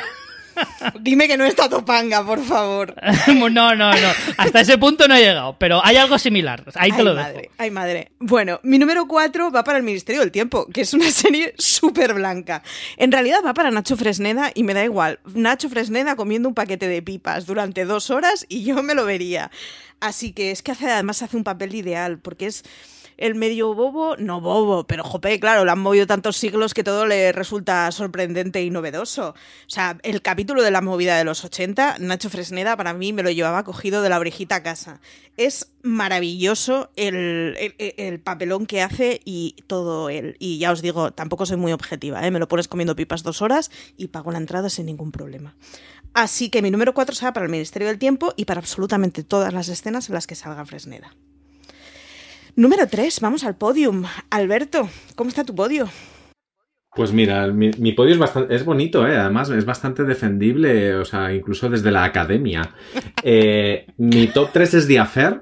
[0.99, 2.95] Dime que no está Topanga, por favor.
[3.27, 3.91] no, no, no.
[4.37, 6.63] Hasta ese punto no he llegado, pero hay algo similar.
[6.75, 7.53] Ahí te ay, lo madre, dejo.
[7.57, 8.11] Ay, madre.
[8.19, 12.13] Bueno, mi número 4 va para el Ministerio del Tiempo, que es una serie súper
[12.13, 12.63] blanca.
[12.97, 15.19] En realidad va para Nacho Fresneda y me da igual.
[15.33, 19.51] Nacho Fresneda comiendo un paquete de pipas durante dos horas y yo me lo vería.
[19.99, 22.63] Así que es que hace, además hace un papel ideal, porque es
[23.21, 27.05] el medio bobo, no bobo, pero jope, claro, lo han movido tantos siglos que todo
[27.05, 29.29] le resulta sorprendente y novedoso.
[29.29, 33.23] O sea, el capítulo de la movida de los 80, Nacho Fresneda para mí me
[33.23, 35.01] lo llevaba cogido de la orejita a casa.
[35.37, 40.35] Es maravilloso el, el- el papelón que hace y todo él.
[40.39, 42.31] Y ya os digo, tampoco soy muy objetiva, ¿eh?
[42.31, 45.55] me lo pones comiendo pipas dos horas y pago la entrada sin ningún problema.
[46.13, 49.53] Así que mi número 4 será para el Ministerio del Tiempo y para absolutamente todas
[49.53, 51.15] las escenas en las que salga Fresneda.
[52.55, 54.03] Número 3, vamos al podium.
[54.29, 55.89] Alberto, ¿cómo está tu podio?
[56.93, 59.15] Pues mira, mi, mi podio es bastante, es bonito, ¿eh?
[59.15, 62.73] además es bastante defendible, o sea, incluso desde la academia.
[63.23, 65.41] Eh, mi top 3 es The Affair,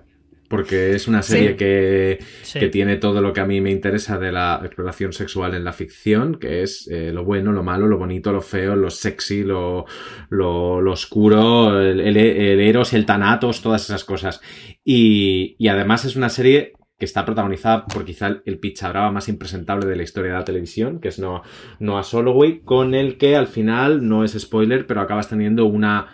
[0.49, 1.55] porque es una serie Sí.
[1.55, 2.59] que, Sí.
[2.59, 5.71] que tiene todo lo que a mí me interesa de la exploración sexual en la
[5.71, 9.85] ficción, que es eh, lo bueno, lo malo, lo bonito, lo feo, lo sexy, lo,
[10.29, 14.41] lo, lo oscuro, el, el, el eros, el tanatos, todas esas cosas.
[14.83, 19.29] Y, y además es una serie que está protagonizada por quizá el, el pichabrava más
[19.29, 21.43] impresentable de la historia de la televisión, que es Noah,
[21.79, 26.07] Noah Soloway, con el que al final, no es spoiler, pero acabas teniendo una,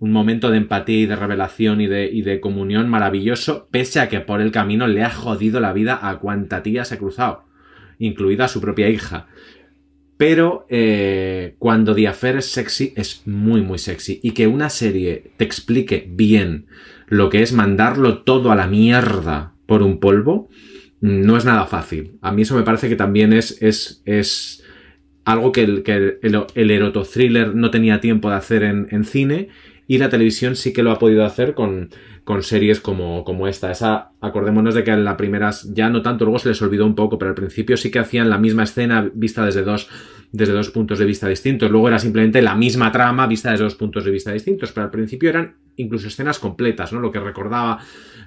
[0.00, 4.08] un momento de empatía y de revelación y de, y de comunión maravilloso, pese a
[4.08, 7.44] que por el camino le ha jodido la vida a cuanta tía se ha cruzado,
[7.98, 9.28] incluida a su propia hija.
[10.16, 14.20] Pero eh, cuando Affair es sexy, es muy, muy sexy.
[14.22, 16.66] Y que una serie te explique bien
[17.06, 20.50] lo que es mandarlo todo a la mierda por un polvo,
[21.00, 22.18] no es nada fácil.
[22.20, 24.62] A mí eso me parece que también es, es, es
[25.24, 29.48] algo que el, que el, el no tenía tiempo de hacer en, en cine
[29.86, 31.88] y la televisión sí que lo ha podido hacer con,
[32.24, 33.70] con series como, como esta.
[33.70, 36.94] Esa, acordémonos de que en la primera ya no tanto, luego se les olvidó un
[36.94, 39.88] poco, pero al principio sí que hacían la misma escena vista desde dos,
[40.32, 41.70] desde dos puntos de vista distintos.
[41.70, 44.90] Luego era simplemente la misma trama vista desde dos puntos de vista distintos, pero al
[44.90, 47.00] principio eran incluso escenas completas, ¿no?
[47.00, 47.78] Lo que recordaba,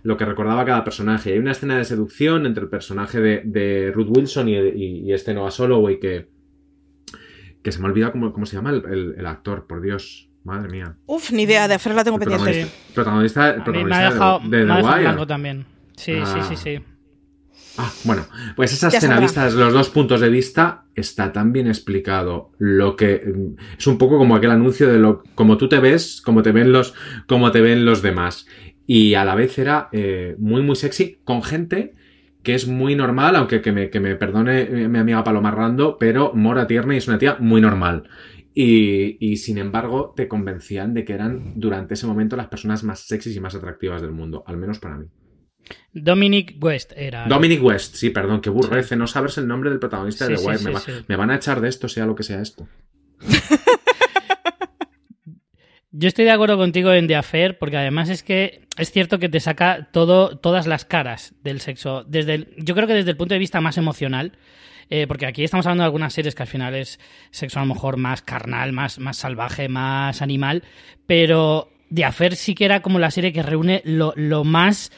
[0.06, 1.34] lo que recordaba cada personaje.
[1.34, 5.14] Hay una escena de seducción entre el personaje de, de Ruth Wilson y, y, y
[5.14, 6.30] este Noah Soloway que,
[7.64, 10.30] que se me ha olvidado cómo, cómo se llama el, el, el actor, por Dios.
[10.44, 10.96] Madre mía.
[11.08, 12.68] Uf, ni idea, de hacer la tengo El pendiente.
[12.94, 15.00] protagonista, protagonista me ha dejado, de, de me The Wire.
[15.02, 15.66] blanco también.
[15.98, 16.46] Sí, sí, Ah.
[16.48, 16.80] sí, sí.
[17.78, 18.26] Ah, bueno,
[18.56, 19.20] pues esa escena sabrá.
[19.20, 22.52] vista desde los dos puntos de vista está tan bien explicado.
[22.58, 26.22] Lo que mm, es un poco como aquel anuncio de lo como tú te ves,
[26.24, 26.94] como te ven los,
[27.28, 28.48] como te ven los demás.
[28.88, 31.96] Y a la vez era eh, muy, muy sexy con gente
[32.44, 35.98] que es muy normal, aunque que me, que me perdone mi mi amiga Paloma Rando,
[35.98, 38.08] pero Mora Tierna y es una tía muy normal.
[38.54, 43.00] Y, y, sin embargo te convencían de que eran durante ese momento las personas más
[43.02, 45.08] sexys y más atractivas del mundo, al menos para mí.
[45.92, 47.26] Dominic West era.
[47.28, 50.58] Dominic West, sí, perdón, que burrece no saberse el nombre del protagonista de The Wire.
[50.60, 51.06] sí, me, sí, va- sí.
[51.08, 52.68] me van a echar de esto, sea lo que sea esto.
[55.98, 59.30] Yo estoy de acuerdo contigo en The Affair, porque además es que es cierto que
[59.30, 62.04] te saca todo, todas las caras del sexo.
[62.04, 64.34] Desde el- yo creo que desde el punto de vista más emocional,
[64.90, 67.00] eh, porque aquí estamos hablando de algunas series que al final es
[67.32, 70.64] sexo a lo mejor más carnal, más, más salvaje, más animal,
[71.08, 74.92] pero The Affair sí que era como la serie que reúne lo, lo más,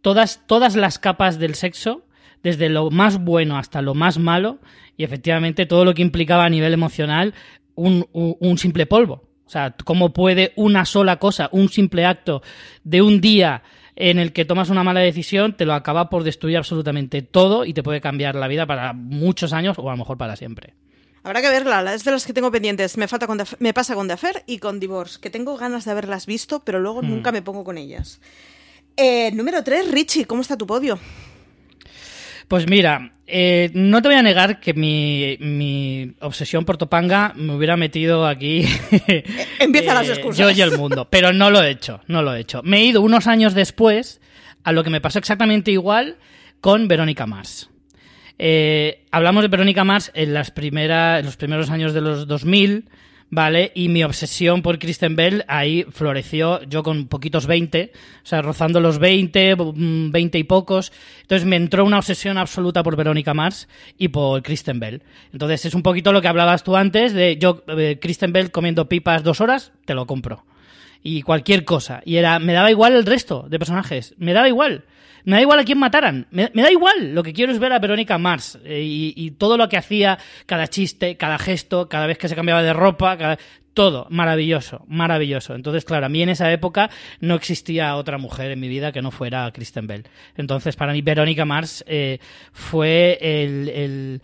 [0.00, 2.06] todas, todas las capas del sexo,
[2.44, 4.60] desde lo más bueno hasta lo más malo,
[4.96, 7.34] y efectivamente todo lo que implicaba a nivel emocional
[7.74, 9.25] un, un- un simple polvo.
[9.46, 12.42] O sea, cómo puede una sola cosa, un simple acto
[12.82, 13.62] de un día
[13.94, 17.72] en el que tomas una mala decisión, te lo acaba por destruir absolutamente todo y
[17.72, 20.74] te puede cambiar la vida para muchos años o a lo mejor para siempre.
[21.22, 22.96] Habrá que verla, es de las que tengo pendientes.
[22.96, 25.84] Me, falta con The me pasa con The Affair y con Divorce, que tengo ganas
[25.84, 27.08] de haberlas visto, pero luego Hmm.
[27.08, 28.20] nunca me pongo con ellas.
[28.96, 30.98] Eh, número 3, Richie, ¿cómo está tu podio?
[32.48, 37.54] Pues mira, eh, no te voy a negar que mi, mi obsesión por Topanga me
[37.54, 38.64] hubiera metido aquí.
[39.58, 40.38] Empiezan las eh, excusas.
[40.38, 42.62] Yo y el mundo, pero no lo he hecho, no lo he hecho.
[42.62, 44.20] Me he ido unos años después
[44.62, 46.16] a lo que me pasó exactamente igual
[46.60, 47.68] con Verónica Mars.
[48.38, 52.88] Eh, hablamos de Verónica Mars en, las primeras, en los primeros años de los 2000,
[53.30, 53.72] ¿vale?
[53.74, 58.80] Y mi obsesión por Kristen Bell ahí floreció yo con poquitos 20, o sea, rozando
[58.80, 60.92] los 20, mm, 20 y pocos.
[61.22, 63.68] Entonces me entró una obsesión absoluta por Verónica Mars
[63.98, 65.02] y por Kristen Bell.
[65.32, 68.88] Entonces es un poquito lo que hablabas tú antes de yo, eh, Kristen Bell comiendo
[68.88, 70.44] pipas dos horas, te lo compro
[71.02, 72.02] y cualquier cosa.
[72.04, 74.84] Y era, me daba igual el resto de personajes, me daba igual.
[75.26, 77.12] Me da igual a quién mataran, me, da igual.
[77.14, 80.68] Lo que quiero es ver a Verónica Mars eh, y, todo lo que hacía, cada
[80.68, 83.38] chiste, cada gesto, cada vez que se cambiaba de ropa, cada-
[83.74, 85.54] todo maravilloso, maravilloso.
[85.54, 86.88] Entonces, claro, a mí en esa época
[87.20, 90.04] no existía otra mujer en mi vida que no fuera Kristen Bell.
[90.36, 92.18] Entonces, para mí, Verónica Mars eh,
[92.52, 94.20] fue el,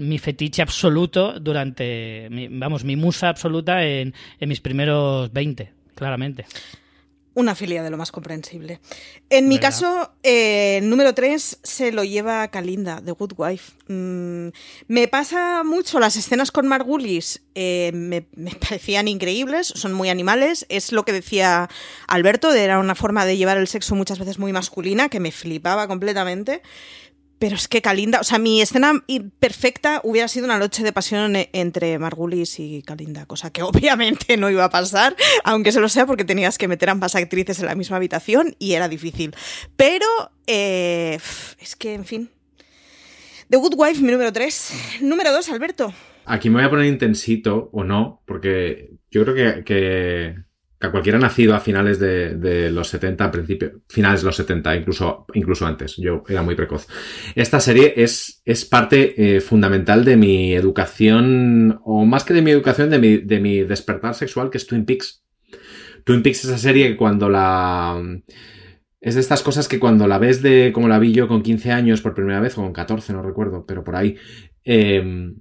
[0.00, 6.46] mi fetiche absoluto durante, mi- vamos, mi musa absoluta en, en mis primeros 20, claramente.
[7.38, 8.80] Una filia de lo más comprensible.
[9.30, 9.68] En mi ¿Verdad?
[9.68, 13.74] caso, eh, número 3 se lo lleva Kalinda, The Good Wife.
[13.86, 14.48] Mm,
[14.88, 20.66] me pasa mucho, las escenas con Margulis eh, me, me parecían increíbles, son muy animales.
[20.68, 21.70] Es lo que decía
[22.08, 25.86] Alberto, era una forma de llevar el sexo muchas veces muy masculina, que me flipaba
[25.86, 26.62] completamente.
[27.38, 28.92] Pero es que Kalinda, o sea, mi escena
[29.38, 34.50] perfecta hubiera sido una noche de pasión entre Margulis y Kalinda, cosa que obviamente no
[34.50, 37.74] iba a pasar, aunque se lo sea porque tenías que meter ambas actrices en la
[37.74, 39.34] misma habitación y era difícil.
[39.76, 40.06] Pero
[40.46, 41.18] eh,
[41.60, 42.30] es que, en fin.
[43.48, 45.00] The Good Wife, mi número 3.
[45.02, 45.94] Número 2, Alberto.
[46.26, 50.47] Aquí me voy a poner intensito o no, porque yo creo que
[50.80, 55.26] a cualquiera nacido a finales de, los 70, a principio, finales de los 70, incluso,
[55.34, 56.86] incluso antes, yo era muy precoz.
[57.34, 62.52] Esta serie es, es parte eh, fundamental de mi educación, o más que de mi
[62.52, 65.24] educación, de mi, de mi despertar sexual, que es Twin Peaks.
[66.04, 68.00] Twin Peaks es esa serie que cuando la...
[69.00, 71.70] Es de estas cosas que cuando la ves de como la vi yo con 15
[71.70, 74.16] años por primera vez, o con 14, no recuerdo, pero por ahí,
[74.64, 75.32] eh,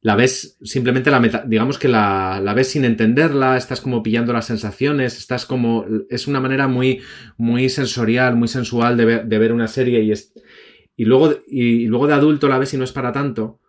[0.00, 4.32] la ves simplemente la meta, digamos que la, la, ves sin entenderla, estás como pillando
[4.32, 7.00] las sensaciones, estás como, es una manera muy,
[7.36, 10.32] muy sensorial, muy sensual de ver, de ver una serie y, es,
[10.96, 13.60] y, luego, y luego de adulto la ves y no es para tanto.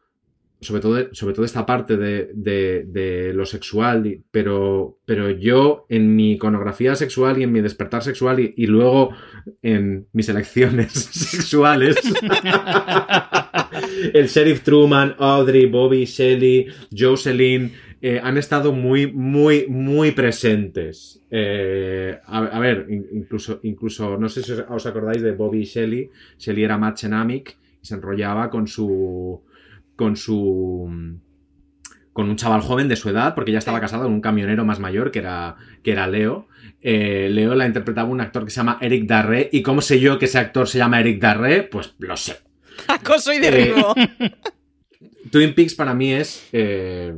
[0.61, 6.15] Sobre todo, sobre todo esta parte de, de- de lo sexual, pero, pero yo en
[6.15, 9.11] mi iconografía sexual y en mi despertar sexual y, y luego
[9.61, 11.95] en mis elecciones sexuales,
[14.13, 21.21] el sheriff Truman, Audrey, Bobby, Shelley, Jocelyn, eh, han estado muy, muy, muy presentes.
[21.29, 25.65] Eh, a, a ver, in- incluso, incluso, no sé si os, acordáis de Bobby y
[25.65, 26.09] Shelley.
[26.37, 29.41] Shelley era Matt Chenamick y se enrollaba con su.
[29.99, 30.89] Con su.
[32.13, 34.79] con un chaval joven de su edad, porque ya estaba casado con un camionero más
[34.79, 36.47] mayor que era, que era Leo.
[36.81, 39.49] Eh, Leo la interpretaba un actor que se llama Eric Darré.
[39.51, 41.63] ¿Y cómo sé yo que ese actor se llama Eric Darré?
[41.63, 42.37] Pues lo sé.
[42.87, 43.93] Acoso y Eh, derribo.
[45.31, 46.47] Twin Peaks para mí es.
[46.53, 47.13] eh,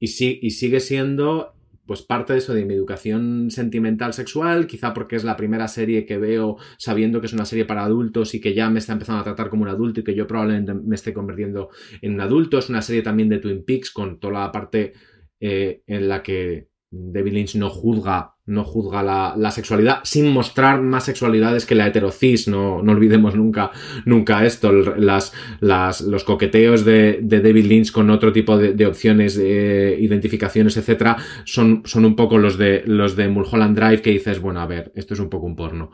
[0.00, 1.53] y, sí, y sigue siendo.
[1.86, 6.06] Pues parte de eso de mi educación sentimental sexual, quizá porque es la primera serie
[6.06, 9.20] que veo sabiendo que es una serie para adultos y que ya me está empezando
[9.20, 11.68] a tratar como un adulto y que yo probablemente me esté convirtiendo
[12.00, 12.58] en un adulto.
[12.58, 14.92] Es una serie también de Twin Peaks con toda la parte
[15.40, 16.68] eh, en la que
[17.12, 21.86] David Lynch no juzga, no juzga la, la sexualidad sin mostrar más sexualidades que la
[21.86, 22.46] heterocis.
[22.48, 23.70] No, no olvidemos nunca,
[24.04, 24.72] nunca esto.
[24.72, 29.96] Las, las- los coqueteos de, de David Lynch con otro tipo de, de opciones, de
[30.00, 34.60] identificaciones, etcétera, son, son un poco los de, los de Mulholland Drive que dices, bueno,
[34.60, 35.90] a ver, esto es un poco un porno.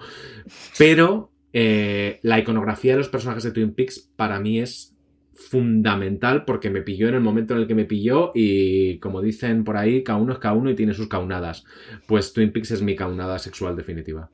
[0.78, 4.96] Pero eh, la iconografía de los personajes de Twin Peaks para mí es
[5.48, 9.64] fundamental porque me pilló en el momento en el que me pilló y como dicen
[9.64, 11.64] por ahí, cada uno es cada uno y tiene sus caunadas.
[12.06, 14.30] Pues Twin Peaks es mi caunada sexual definitiva.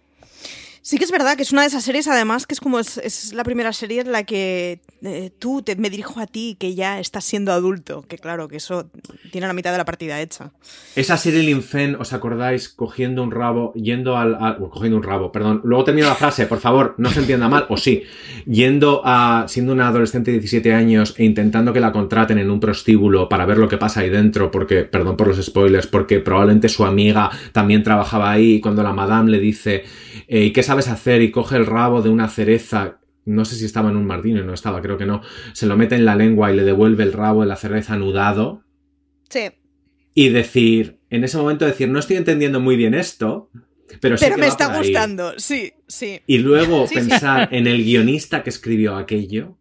[0.87, 3.33] Sí que es verdad que es una de esas series, además, que es como es,
[3.35, 7.25] la primera serie en la que eh, tú me dirijo a ti que ya estás
[7.25, 8.05] siendo adulto.
[8.07, 8.89] Que claro, que eso
[9.33, 10.53] tiene la mitad de la partida hecha.
[10.95, 12.69] Esa serie Linfen, ¿os acordáis?
[12.69, 14.59] Cogiendo un rabo, yendo al...
[14.71, 15.61] cogiendo un rabo, perdón.
[15.65, 18.05] Luego termino la frase, por favor, no se entienda mal, o sí.
[18.47, 19.47] Yendo a...
[19.49, 23.45] siendo una adolescente de 17 años e intentando que la contraten en un prostíbulo para
[23.45, 27.29] ver lo que pasa ahí dentro, porque, perdón por los spoilers, porque probablemente su amiga
[27.51, 29.83] también trabajaba ahí y cuando la madame le dice,
[30.29, 31.23] eh, ¿y qué sabes hacer?
[31.23, 32.99] Y coge el rabo de una cereza
[33.29, 35.21] no sé si estaba en un martini, no estaba, creo que no,
[35.53, 38.63] se lo mete en la lengua y le devuelve el rabo de la cereza anudado
[39.29, 39.49] Sí.
[40.15, 43.51] y decir, en ese momento decir, no estoy entendiendo muy bien esto,
[44.01, 44.83] pero, Pero que me va está por ahí".
[44.83, 45.33] gustando.
[45.39, 46.21] Sí, sí.
[46.29, 47.01] Y luego Sí, sí.
[47.09, 49.59] pensar en el guionista que escribió aquello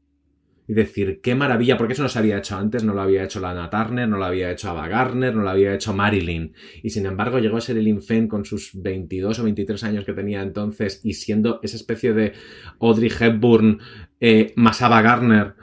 [0.68, 3.40] y decir, qué maravilla, porque eso no se había hecho antes, no lo había hecho
[3.40, 6.54] Lana Turner, no lo había hecho Ava Gardner, no lo había hecho Marilyn.
[6.82, 10.14] Y sin embargo llegó a ser el Fenn con sus 22 o 23 años que
[10.14, 12.34] tenía entonces y siendo esa especie de
[12.80, 13.80] Audrey Hepburn
[14.20, 15.54] eh, más Ava Gardner,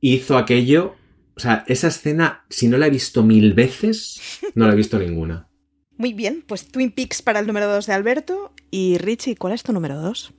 [0.00, 0.96] hizo aquello.
[1.36, 4.98] O sea, esa escena, si no la he visto mil veces, no la he visto
[4.98, 5.48] ninguna.
[5.96, 8.52] Muy bien, pues Twin Peaks para el número 2 de Alberto.
[8.70, 10.34] Y Richie, ¿cuál es tu número 2?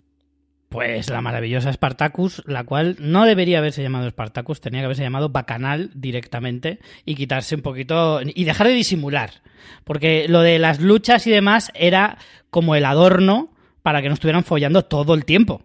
[0.76, 5.30] Pues la maravillosa Spartacus, la cual no debería haberse llamado Spartacus, tenía que haberse llamado
[5.30, 9.42] Bacanal directamente y quitarse un poquito y dejar de disimular,
[9.86, 12.18] porque lo de las luchas y demás era
[12.50, 13.54] como el adorno
[13.84, 15.64] para que no estuvieran follando todo el tiempo.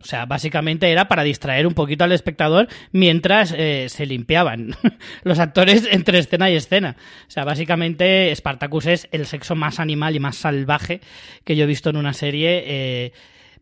[0.00, 4.76] O sea, básicamente era para distraer un poquito al espectador mientras eh, se limpiaban
[5.24, 6.96] los actores entre escena y escena.
[7.26, 11.00] O sea, básicamente Spartacus es el sexo más animal y más salvaje
[11.44, 12.62] que yo he visto en una serie.
[12.64, 13.12] eh,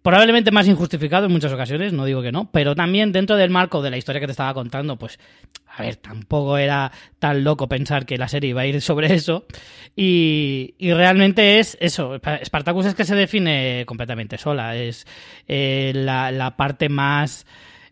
[0.02, 3.82] Probablemente más injustificado en muchas ocasiones, no digo que no, pero también dentro del marco
[3.82, 5.18] de la historia que te estaba contando, pues,
[5.76, 9.44] a ver, tampoco era tan loco pensar que la serie iba a ir sobre eso.
[9.94, 15.06] Y, y realmente es eso, Spartacus es que se define completamente sola, es
[15.46, 17.46] eh, la, la parte más...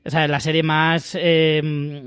[0.05, 2.05] O sea, la serie más, eh,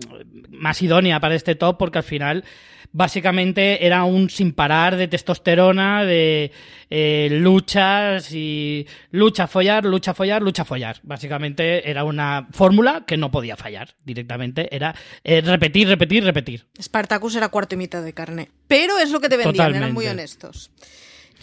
[0.49, 2.43] más idónea para este top porque al final
[2.91, 6.51] básicamente era un sin parar de testosterona, de
[6.89, 10.99] eh, luchas y lucha, follar, lucha, follar, lucha, follar.
[11.03, 14.73] Básicamente era una fórmula que no podía fallar directamente.
[14.75, 16.65] Era eh, repetir, repetir, repetir.
[16.81, 18.49] Spartacus era cuarto y mitad de carne.
[18.67, 20.71] Pero es lo que te vendían, eran muy honestos.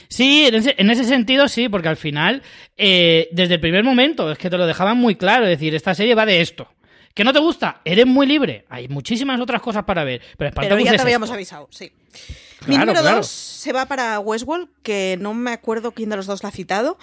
[0.09, 2.43] Sí, en ese, en ese sentido sí, porque al final,
[2.77, 5.95] eh, desde el primer momento, es que te lo dejaban muy claro, es decir, esta
[5.95, 6.69] serie va de esto.
[7.15, 7.81] ¿Que no te gusta?
[7.85, 8.65] Eres muy libre.
[8.69, 10.23] Hay muchísimas otras cosas para ver.
[10.37, 11.35] Pero, Pero ya te habíamos esto.
[11.35, 11.91] avisado, sí.
[12.67, 13.17] Mi número claro.
[13.19, 16.53] 2 se va para Westworld, que no me acuerdo quién de los dos la ha
[16.53, 16.99] citado,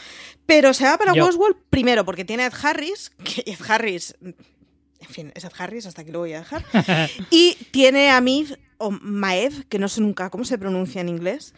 [0.45, 1.25] pero se va para Yo.
[1.25, 4.35] Westworld primero porque tiene a Ed Harris, que Ed Harris, en
[5.09, 6.63] fin, es Ed Harris, hasta aquí lo voy a dejar,
[7.29, 11.53] y tiene a Miv, o Maev, que no sé nunca cómo se pronuncia en inglés,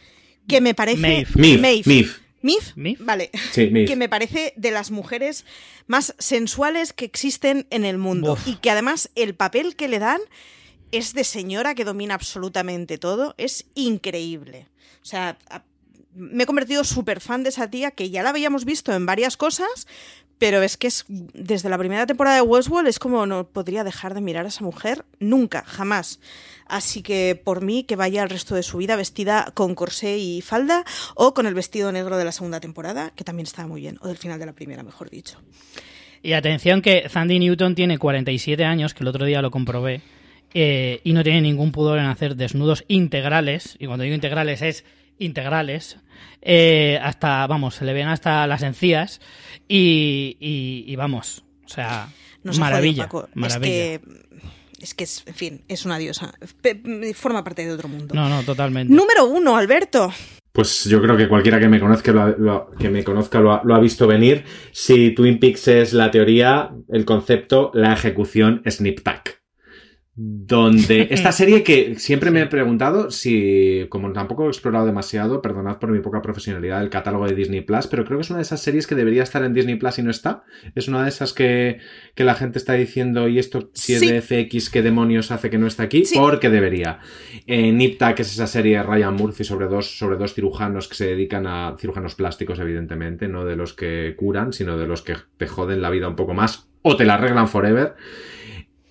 [0.47, 0.99] que me parece...
[0.99, 1.29] Maeve.
[1.35, 1.83] Maeve, Maeve.
[1.85, 2.09] Maeve.
[2.41, 2.99] ¿Mif?
[2.99, 3.31] Vale.
[3.51, 3.69] Sí.
[3.85, 5.45] Que me parece de las mujeres
[5.87, 8.33] más sensuales que existen en el mundo.
[8.33, 8.47] Uf.
[8.47, 10.21] Y que además el papel que le dan
[10.91, 13.35] es de señora que domina absolutamente todo.
[13.37, 14.67] Es increíble.
[15.01, 15.37] O sea,
[16.17, 19.37] me he convertido súper fan de esa tía, que ya la habíamos visto en varias
[19.37, 19.87] cosas,
[20.37, 24.13] pero es que es desde la primera temporada de Westworld es como no podría dejar
[24.13, 26.19] de mirar a esa mujer nunca, jamás.
[26.67, 30.41] Así que por mí que vaya el resto de su vida vestida con corsé y
[30.41, 30.83] falda
[31.15, 34.07] o con el vestido negro de la segunda temporada, que también estaba muy bien, o
[34.07, 35.39] del final de la primera, mejor dicho.
[36.21, 40.01] Y atención que Sandy Newton tiene 47 años, que el otro día lo comprobé,
[40.53, 44.83] eh, y no tiene ningún pudor en hacer desnudos integrales, y cuando digo integrales es
[45.19, 45.97] integrales,
[46.41, 49.19] eh, hasta, vamos, se le ven hasta las encías,
[49.67, 52.09] y, y- y vamos, o sea,
[52.43, 53.29] Nos ha maravilla, jodido, Paco.
[53.39, 53.93] maravilla.
[53.95, 54.01] Es que,
[54.79, 56.33] es que, es- en fin, es una diosa.
[57.15, 58.13] Forma parte de otro mundo.
[58.15, 58.93] No, no, totalmente.
[58.93, 60.11] Número uno, Alberto.
[60.51, 63.39] Pues yo creo que cualquiera que me conozca lo ha, lo ha- que me conozca
[63.39, 64.43] lo ha, lo ha visto venir.
[64.71, 69.36] Si Twin Peaks es la teoría, el concepto, la ejecución es Nip Tuck.
[70.19, 75.77] Donde esta serie que siempre me he preguntado si, como tampoco he explorado demasiado, perdonad
[75.77, 78.43] por mi poca profesionalidad el catálogo de Disney Plus, pero creo que es una de
[78.43, 80.43] esas series que debería estar en Disney Plus y no está.
[80.73, 81.77] Es una de esas que,
[82.15, 84.07] que la gente está diciendo, y esto si es Sí.
[84.11, 86.03] de FX, ¿qué demonios hace que no está aquí?
[86.05, 86.17] Sí.
[86.17, 86.99] Porque debería.
[87.45, 90.95] Eh, Nip Tuck es esa serie de Ryan Murphy sobre dos, sobre dos cirujanos que
[90.95, 95.13] se dedican a cirujanos plásticos, evidentemente, no de los que curan, sino de los que
[95.37, 97.93] te joden la vida un poco más o te la arreglan forever.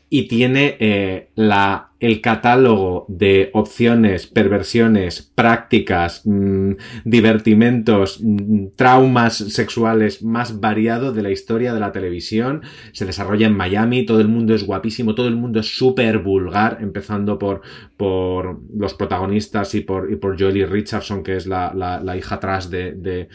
[0.09, 6.72] Y tiene eh, la, el catálogo de opciones, perversiones, prácticas, mm,
[7.04, 12.62] divertimentos, mm, traumas sexuales más variado de la historia de la televisión.
[12.92, 16.78] Se desarrolla en Miami, todo el mundo es guapísimo, todo el mundo es súper vulgar,
[16.80, 17.62] empezando por,
[17.96, 22.36] por los protagonistas y por, y por Joely Richardson, que es la, la- la hija
[22.36, 23.28] atrás de, de,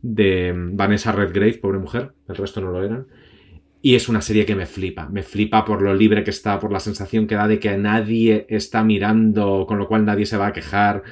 [0.00, 3.06] de Vanessa Redgrave, pobre mujer, el resto no lo eran.
[3.86, 6.72] Y es una serie que me flipa, me flipa por lo libre que está, por
[6.72, 10.46] la sensación que da de que nadie está mirando, con lo cual nadie se va
[10.46, 11.02] a quejar.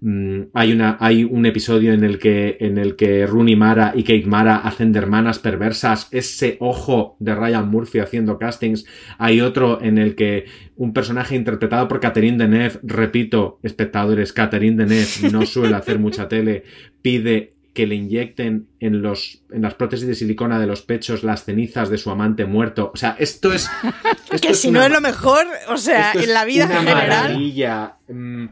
[0.00, 4.24] Mm, hay, una, hay un episodio en el, que, en que Rooney Mara y Kate
[4.24, 8.86] Mara hacen de hermanas perversas, ese ojo de Ryan Murphy haciendo castings.
[9.18, 15.30] Hay otro en el que un personaje interpretado por Catherine Deneuve, repito, espectadores, Catherine Deneuve
[15.30, 16.64] no suele hacer mucha tele,
[17.02, 21.44] pide que le inyecten en, los, en las prótesis de silicona de los pechos las
[21.44, 22.90] cenizas de su amante muerto.
[22.92, 23.68] O sea, esto es...
[24.30, 26.74] esto que es si una- no es lo mejor, o sea, en la vida una
[26.80, 27.08] en general.
[27.08, 27.96] maravilla.
[28.08, 28.46] Mm,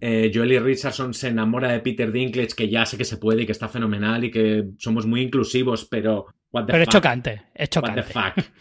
[0.00, 3.46] eh, Joely Richardson se enamora de Peter Dinklage, que ya sé que se puede y
[3.46, 6.26] que está fenomenal y que somos muy inclusivos, pero...
[6.52, 8.02] What the Pero es chocante, es What chocante.
[8.02, 8.44] the fuck?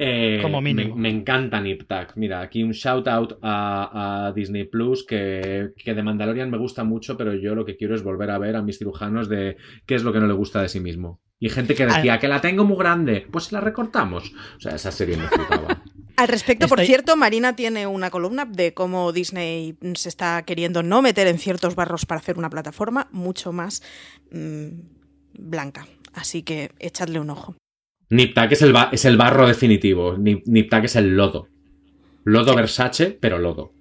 [0.00, 0.94] Eh, Como mínimo.
[0.94, 2.12] Me, me encanta Nip Tuck.
[2.14, 6.84] Mira, aquí un shout out a, a Disney Plus que, que de Mandalorian me gusta
[6.84, 9.96] mucho, pero yo lo que quiero es volver a ver a mis cirujanos de qué
[9.96, 11.20] es lo que no le gusta de sí mismo.
[11.40, 12.18] Y gente que decía Ah.
[12.20, 14.32] que la tengo muy grande, pues la recortamos.
[14.56, 15.82] O sea, esa serie me flipaba.
[16.16, 21.00] Al respecto, por cierto, Marina tiene una columna de cómo Disney se está queriendo no
[21.02, 23.84] meter en ciertos barros para hacer una plataforma mucho más
[24.32, 24.68] mm,
[25.38, 25.86] blanca.
[26.14, 27.54] Así que echadle un ojo.
[28.10, 30.16] Nip Tuck es el, ba- es el barro definitivo.
[30.16, 31.48] Nip, Nip Tuck es el lodo.
[32.24, 33.72] Lodo Versace, pero lodo.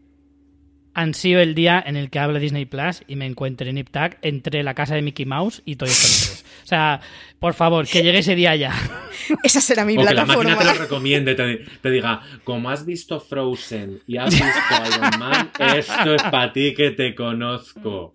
[0.97, 4.63] Ansío el día en el que hable Disney Plus y me encuentre Nip Tuck entre
[4.63, 6.45] la casa de Mickey Mouse y Toy Story 3.
[6.63, 6.99] O sea,
[7.39, 8.73] por favor, que llegue ese día ya.
[9.43, 10.55] Esa será mi O que la plataforma.
[10.55, 14.47] máquina te lo recomiende, te, te diga, como has visto Frozen y has visto
[14.87, 18.11] Iron Man, esto es para ti que te conozco.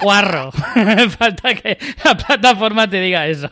[0.00, 0.50] Guarro.
[1.18, 3.50] Falta que la plataforma te diga eso.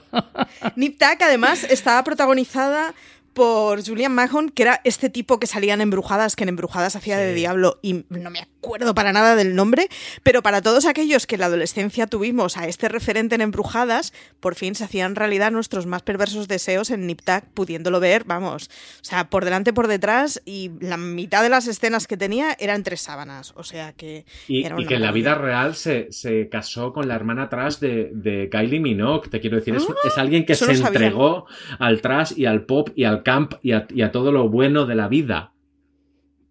[0.76, 2.94] Nip Tuck, además, estaba protagonizada
[3.32, 7.16] por Julian Mahon, que era este tipo que salían en Embrujadas, que en Embrujadas hacía
[7.16, 9.88] de diablo, y no me acuerdo para nada del nombre,
[10.22, 14.54] pero para todos aquellos que en la adolescencia tuvimos a este referente en Embrujadas, por
[14.54, 18.70] fin se hacían realidad nuestros más perversos deseos en Nip Tuck, pudiéndolo ver, vamos,
[19.00, 22.82] o sea, por delante, por detrás, y la mitad de las escenas que tenía eran
[22.82, 24.24] tres sábanas, o sea que...
[24.48, 27.48] Y, era y una que en la vida real se, se casó con la hermana
[27.48, 29.28] trash de, de Kylie Minogue.
[29.28, 31.46] Te quiero decir, es, Ah, es alguien que se no entregó
[31.78, 34.86] al trash y al pop y al camp y a, y a todo lo bueno
[34.86, 35.52] de la vida.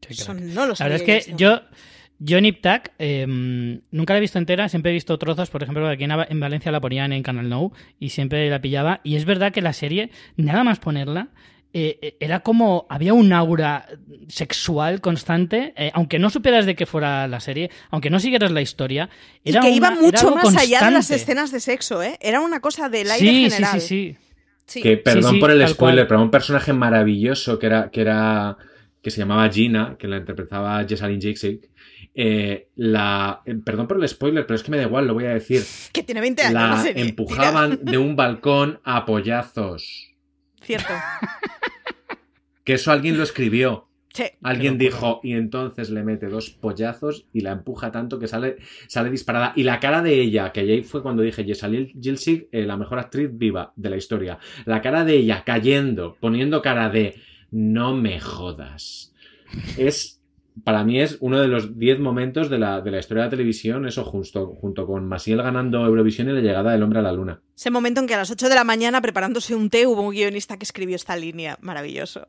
[0.08, 1.62] Eso no lo La verdad es que yo,
[2.20, 5.88] yo Nip Tuck eh, nunca la he visto entera, siempre he visto trozos, por ejemplo,
[5.88, 9.00] aquí en, en Valencia la ponían en Canal No y siempre la pillaba.
[9.04, 11.30] Y es verdad que la serie, nada más ponerla,
[11.74, 13.88] eh, eh, era como, había un aura
[14.28, 18.62] sexual constante, eh, aunque no supieras de qué fuera la serie, aunque no siguieras la
[18.62, 19.10] historia,
[19.44, 22.18] Y era que iba una- mucho más allá de las escenas de sexo, ¿eh?
[22.20, 23.80] Era una cosa del aire sí, general.
[23.80, 24.18] sí, sí.
[24.20, 24.21] Sí.
[24.80, 26.08] Que perdón sí, por el spoiler, cual.
[26.08, 28.58] pero un personaje maravilloso que era, que era
[29.02, 31.70] que se llamaba Gina, que la interpretaba Jessalyn Jixic.
[32.14, 35.26] Eh, la, eh, perdón por el spoiler, pero es que me da igual, lo voy
[35.26, 35.64] a decir.
[35.92, 37.04] Que tiene 20 años la serie.
[37.04, 40.14] empujaban de un balcón a pollazos.
[40.62, 40.94] Cierto.
[42.64, 43.90] Que eso alguien lo escribió.
[44.14, 44.24] Sí.
[44.44, 48.58] Alguien dijo, y entonces le mete dos pollazos y la empuja tanto que sale,
[48.88, 49.54] sale disparada.
[49.56, 53.00] Y la cara de ella, que ahí fue cuando dije, Jessalil Gilsig, eh, la mejor
[53.00, 54.40] actriz viva de la historia.
[54.66, 57.16] La cara de ella cayendo, poniendo cara de,
[57.52, 59.14] no me jodas.
[59.78, 60.22] Es,
[60.64, 63.32] para mí es uno de los 10 momentos de la, de la historia de la
[63.32, 67.14] televisión, eso junto, junto con Masiel ganando Eurovisión y la llegada del hombre a la
[67.14, 67.42] luna.
[67.56, 70.12] Ese momento en que a las 8 de la mañana, preparándose un té, hubo un
[70.12, 71.58] guionista que escribió esta línea.
[71.62, 72.28] Maravilloso.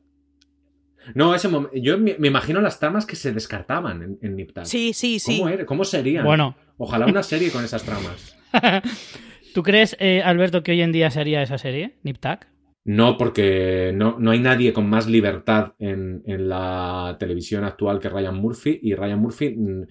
[1.14, 1.76] No, ese momento.
[1.76, 4.66] Yo me, me imagino las tramas que se descartaban en, en.
[4.66, 5.38] Sí, sí, sí.
[5.38, 5.66] ¿Cómo, era?
[5.66, 6.24] ¿Cómo serían?
[6.24, 6.56] Bueno.
[6.78, 8.36] Ojalá una serie con esas tramas.
[9.54, 12.46] ¿Tú crees, eh, Alberto, que hoy en día sería esa serie, Nip Tuck?
[12.84, 18.08] No, porque no, no hay nadie con más libertad en, en la televisión actual que
[18.08, 18.80] Ryan Murphy.
[18.82, 19.82] Y Ryan Murphy, mm,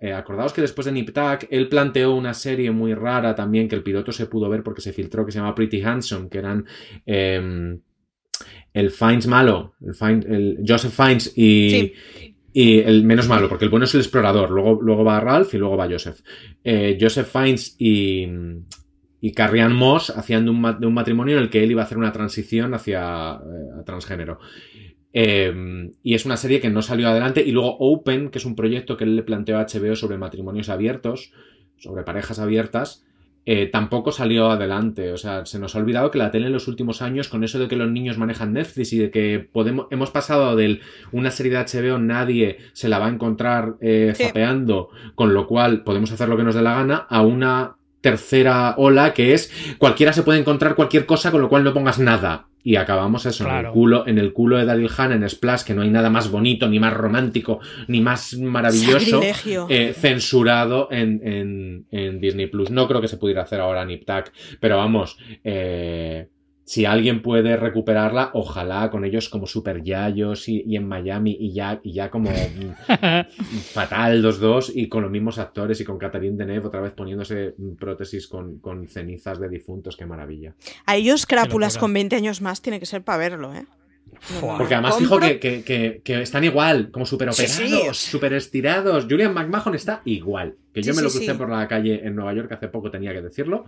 [0.00, 3.74] eh, acordaos que después de Nip Tuck, él planteó una serie muy rara también que
[3.74, 6.64] el piloto se pudo ver porque se filtró, que se llama Pretty Handsome, que eran
[7.04, 7.78] eh,
[8.74, 11.92] el Fiennes malo, el, Fiennes- el Joseph Fiennes y, Sí.
[12.52, 14.50] y el menos malo, porque el bueno es el explorador.
[14.50, 16.20] Luego, luego va Ralph y luego va Joseph.
[16.64, 18.26] Eh, Joseph Fiennes y,
[19.20, 21.82] y Carrie Ann Moss hacían de un, de un matrimonio en el que él iba
[21.82, 24.38] a hacer una transición hacia eh, transgénero.
[25.12, 27.42] Eh, y es una serie que no salió adelante.
[27.44, 30.68] Y luego Open, que es un proyecto que él le planteó a HBO sobre matrimonios
[30.68, 31.32] abiertos,
[31.78, 33.04] sobre parejas abiertas,
[33.50, 35.10] eh, tampoco salió adelante.
[35.10, 37.58] O sea, se nos ha olvidado que la tele en los últimos años, con eso
[37.58, 40.80] de que los niños manejan Netflix y de que podemos, hemos pasado de
[41.12, 44.24] una serie de HBO, nadie se la va a encontrar eh, Sí.
[44.24, 48.74] zapeando, con lo cual podemos hacer lo que nos dé la gana, a una tercera
[48.76, 52.46] ola que es cualquiera se puede encontrar cualquier cosa, con lo cual no pongas nada.
[52.64, 55.74] Y acabamos eso en el culo, en el culo de Daryl Hannah en Splash, que
[55.74, 59.20] no hay nada más bonito, ni más romántico, ni más maravilloso
[59.70, 62.70] eh, censurado en, en- en Disney Plus.
[62.70, 66.28] No creo que se pudiera hacer ahora Nip Tuck, pero vamos, eh,
[66.68, 71.54] si alguien puede recuperarla, ojalá con ellos como super yayos y, y en Miami y
[71.54, 73.22] ya, y ya como mm,
[73.72, 77.54] fatal los dos y con los mismos actores y con Catherine Deneuve otra vez poniéndose
[77.56, 80.56] mm, prótesis con, con cenizas de difuntos, qué maravilla.
[80.84, 83.64] A ellos crápulas con 20 años más tiene que ser para verlo, ¿eh?
[84.42, 87.96] No, Porque además compro- fijo que, que- que- que están igual, como súper Sí, operados,
[87.98, 88.10] sí.
[88.10, 89.06] súper estirados.
[89.08, 90.56] Julian McMahon está igual.
[90.72, 91.38] Que yo Sí, me lo sí, crucé sí.
[91.38, 93.64] por la calle en Nueva York hace poco, tenía que decirlo.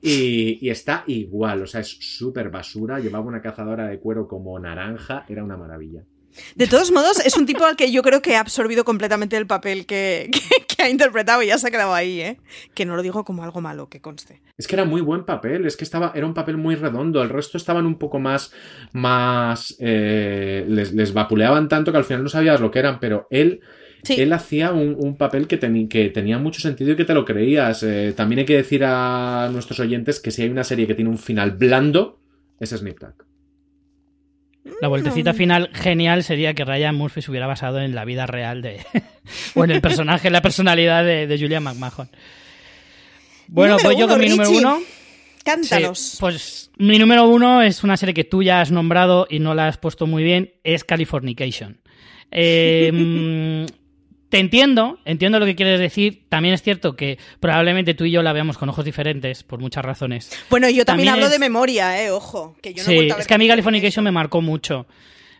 [0.00, 2.98] Y, y está igual, o sea, es súper basura.
[2.98, 6.02] Llevaba una cazadora de cuero como naranja, era una maravilla.
[6.54, 9.46] De todos modos, es un tipo al que yo creo que ha absorbido completamente el
[9.46, 12.36] papel que, que- que ha interpretado y ya se ha quedado ahí, ¿eh?
[12.74, 14.40] Que no lo digo como algo malo, que conste.
[14.56, 17.22] Es que era muy buen papel, es que estaba, era un papel muy redondo.
[17.22, 18.52] El resto estaban un poco más.
[18.92, 23.26] más eh, les, les vapuleaban tanto que al final no sabías lo que eran, pero
[23.30, 23.60] él.
[24.02, 24.14] Sí.
[24.18, 27.82] Él hacía un, un papel que, tenía mucho sentido y que te lo creías.
[27.82, 31.10] Eh, también hay que decir a nuestros oyentes que si hay una serie que tiene
[31.10, 32.18] un final blando,
[32.60, 33.29] es Nip Tuck.
[34.80, 38.62] La vueltecita final genial sería que Ryan Murphy se hubiera basado en la vida real
[38.62, 38.80] de.
[39.54, 42.08] o en el personaje, en la personalidad de, de Julian McMahon.
[43.48, 44.80] Bueno, Número pues yo uno, con mi número uno.
[45.44, 45.98] Cántanos.
[45.98, 49.54] Sí, pues mi número uno es una serie que tú ya has nombrado y no
[49.54, 51.80] la has puesto muy bien, es Californication.
[52.30, 53.66] Eh, mm,
[54.30, 56.22] te entiendo, entiendo lo que quieres decir.
[56.30, 59.84] También es cierto que probablemente tú y yo la veamos con ojos diferentes por muchas
[59.84, 60.30] razones.
[60.48, 62.10] Bueno, yo también, también hablo es- de memoria, ¿eh?
[62.10, 62.56] Ojo.
[62.62, 64.04] Que yo no he sí, vuelto a ver es que a mí Californication.
[64.04, 64.86] Californication me marcó mucho.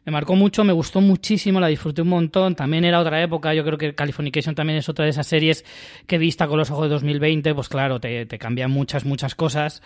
[0.06, 2.54] Me marcó mucho, me gustó muchísimo, la disfruté un montón.
[2.56, 3.52] También era otra época.
[3.54, 5.64] Yo creo que Californication también es otra de esas series
[6.06, 9.82] que vista con los ojos de 2020, pues claro, te, te cambian muchas, muchas cosas.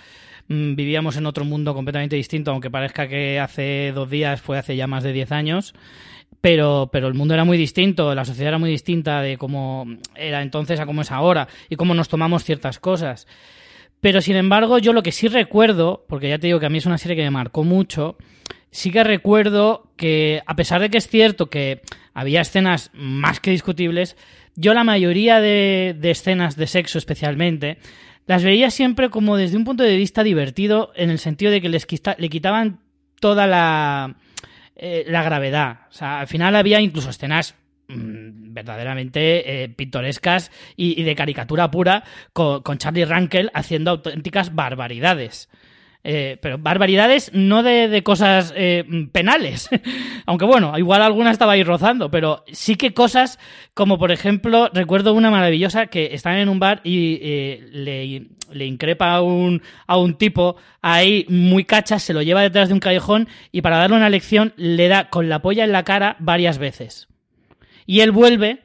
[0.47, 4.77] Mm, Vivíamos en otro mundo completamente distinto, aunque parezca que hace dos días fue hace
[4.77, 5.75] ya más de 10 años.
[6.45, 10.42] Pero, pero el mundo era muy distinto, la sociedad era muy distinta de cómo era
[10.42, 13.26] entonces a cómo es ahora y cómo nos tomamos ciertas cosas.
[14.03, 16.76] Pero sin embargo, yo lo que sí recuerdo, porque ya te digo que a mí
[16.76, 18.18] es una serie que me marcó mucho,
[18.70, 21.80] sí que recuerdo que, a pesar de que es cierto que
[22.12, 24.18] había escenas más que discutibles,
[24.55, 27.78] yo la mayoría de, de escenas de sexo especialmente,
[28.26, 31.70] las veía siempre como desde un punto de vista divertido, en el sentido de que
[31.70, 32.80] les quita- le quitaban
[33.18, 34.16] toda la,
[34.77, 35.81] eh, la gravedad.
[35.89, 37.55] O sea, al final había incluso escenas
[37.89, 45.49] mm, verdaderamente eh, pintorescas y, de caricatura pura con, con Charlie Rankel haciendo auténticas barbaridades.
[46.07, 49.71] Eh, pero barbaridades no de, de cosas eh, penales.
[50.27, 53.39] Aunque bueno, igual alguna estaba ahí rozando, pero sí que cosas
[53.73, 58.67] como, por ejemplo, recuerdo una maravillosa que están en un bar y eh, le, le
[58.67, 62.81] increpa a un, a un tipo ahí muy cachas, se lo lleva detrás de un
[62.81, 66.59] callejón y para darle una lección le da con la polla en la cara varias
[66.59, 67.09] veces.
[67.87, 68.64] Y él vuelve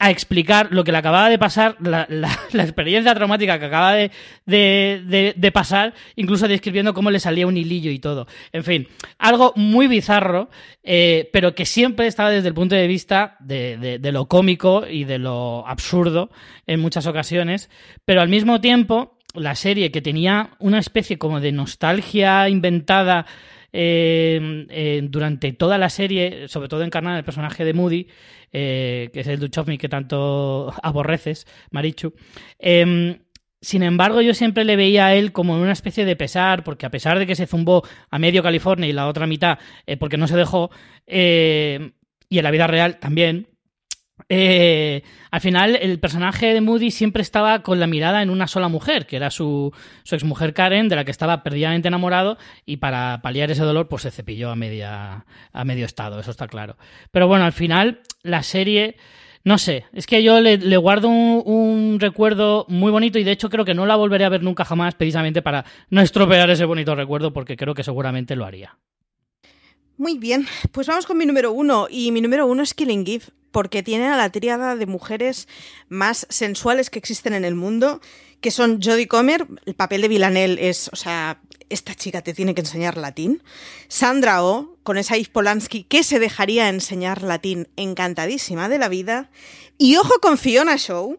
[0.00, 2.06] a explicar lo que le acababa de pasar, la,
[2.52, 4.10] experiencia traumática que acaba de,
[4.46, 8.26] de- de- pasar, incluso describiendo cómo le salía un hilillo y todo.
[8.52, 8.86] En fin,
[9.18, 10.50] algo muy bizarro,
[10.84, 15.02] eh, pero que siempre estaba desde el punto de vista de- de lo cómico y
[15.04, 16.30] de lo absurdo
[16.66, 17.68] en muchas ocasiones,
[18.04, 23.26] pero al mismo tiempo la serie que tenía una especie como de nostalgia inventada
[23.72, 28.08] eh, durante toda la serie, sobre todo encarnada en el personaje de Moody,
[28.52, 32.14] eh, que es el Duchovny que tanto aborreces, Marichu.
[32.58, 33.18] Em,
[33.60, 36.90] sin embargo, yo siempre le veía a él como una especie de pesar, porque a
[36.90, 40.28] pesar de que se zumbó a medio California y la otra mitad, eh, porque no
[40.28, 40.70] se dejó,
[41.06, 41.90] eh,
[42.28, 43.48] y en la vida real también,
[44.28, 48.68] eh, al final el personaje de Moody siempre estaba con la mirada en una sola
[48.68, 53.20] mujer, que era su, su exmujer Karen, de la que estaba perdidamente enamorado, y para
[53.22, 56.76] paliar ese dolor, pues se cepilló a, media, a medio estado, eso está claro.
[57.10, 58.96] Pero bueno, al final la serie...
[59.44, 63.48] No sé, es que yo le, guardo un, un recuerdo muy bonito y de hecho
[63.48, 66.94] creo que no la volveré a ver nunca jamás precisamente para no estropear ese bonito
[66.94, 68.76] recuerdo porque creo que seguramente lo haría.
[69.98, 71.88] Muy bien, pues vamos con mi número uno.
[71.90, 75.48] Y mi número uno es Killing Eve, porque tiene a la tríada de mujeres
[75.88, 78.00] más sensuales que existen en el mundo,
[78.40, 81.40] que son Jodie Comer, el papel de Villanelle es, o sea,
[81.70, 83.42] esta chica te tiene que enseñar latín.
[83.88, 89.30] Sandra Oh, con esa Yves Polanski que se dejaría enseñar latín encantadísima de la vida.
[89.76, 91.18] Y ojo con Fiona Shaw,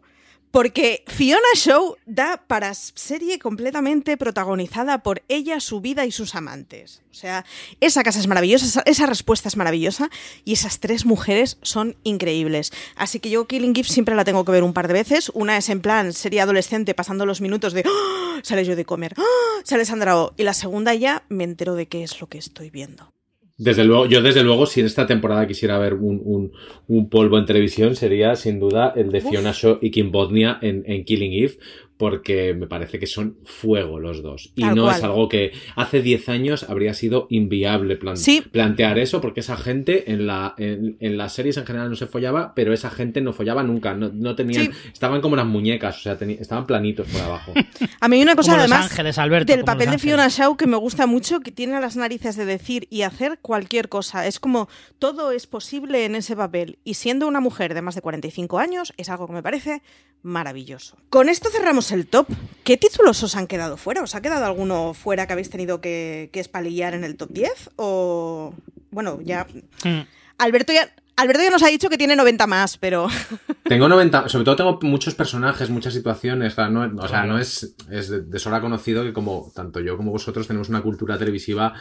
[0.52, 7.02] porque Fiona Shaw da para serie completamente protagonizada por ella, su vida y sus amantes.
[7.12, 7.46] O sea,
[7.80, 10.10] esa casa es maravillosa, esa, respuesta es maravillosa
[10.46, 12.72] y esas tres mujeres son increíbles.
[12.96, 15.32] Así que yo Killing Eve siempre la tengo que ver un par de veces.
[15.34, 18.40] Una es en plan serie adolescente pasando los minutos de ¡Ah!
[18.44, 19.62] sale yo de comer, ¡Ah!
[19.64, 20.34] sale Sandra Oh.
[20.38, 23.14] Y la segunda ya me entero de qué es lo que estoy viendo.
[23.60, 26.54] Desde luego, yo desde luego, si en esta temporada quisiera ver un, un,
[26.88, 30.84] un polvo en televisión, sería sin duda el de Fiona Shaw y Kim Bodnia en,
[30.88, 31.58] en Killing Eve,
[32.00, 34.54] porque me parece que son fuego los dos.
[34.56, 34.96] Y Tal no cual.
[34.96, 38.40] es algo que hace 10 años habría sido inviable plan- Sí.
[38.40, 42.08] plantear eso, porque esa gente en, la, en, en las series en general no se
[42.08, 44.72] follaba, pero esa gente no follaba nunca, no, no tenían, Sí.
[44.94, 47.52] estaban como las muñecas, o sea, estaban planitos por abajo.
[48.00, 50.30] A mí hay una cosa Como Los además Ángeles, Alberto, del papel de Fiona.
[50.30, 54.26] Shaw que me gusta mucho, que tiene las narices de decir y hacer cualquier cosa.
[54.26, 54.70] Es como
[55.00, 56.80] todo es posible en ese papel.
[56.86, 59.82] Y siendo una mujer de más de 45 años, es algo que me parece
[60.22, 60.98] maravilloso.
[61.10, 62.28] Con esto cerramos el top.
[62.64, 64.02] ¿Qué títulos os han quedado fuera?
[64.02, 67.72] ¿Os ha quedado alguno fuera que habéis tenido que, que espalillar en el top 10?
[67.76, 68.54] O.
[68.92, 69.48] Bueno, ya.
[69.84, 70.02] Mm.
[70.38, 70.90] Alberto ya.
[71.20, 73.08] Alberto ya nos ha dicho que tiene 90 más, pero.
[73.66, 77.38] Tengo 90, sobre todo tengo muchos personajes, muchas situaciones, o sea, no, o sea, no
[77.38, 81.18] es, es de, de sobra conocido que como tanto yo como vosotros tenemos una cultura
[81.18, 81.74] televisiva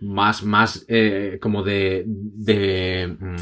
[0.00, 3.36] más, más eh, como de, de, mm,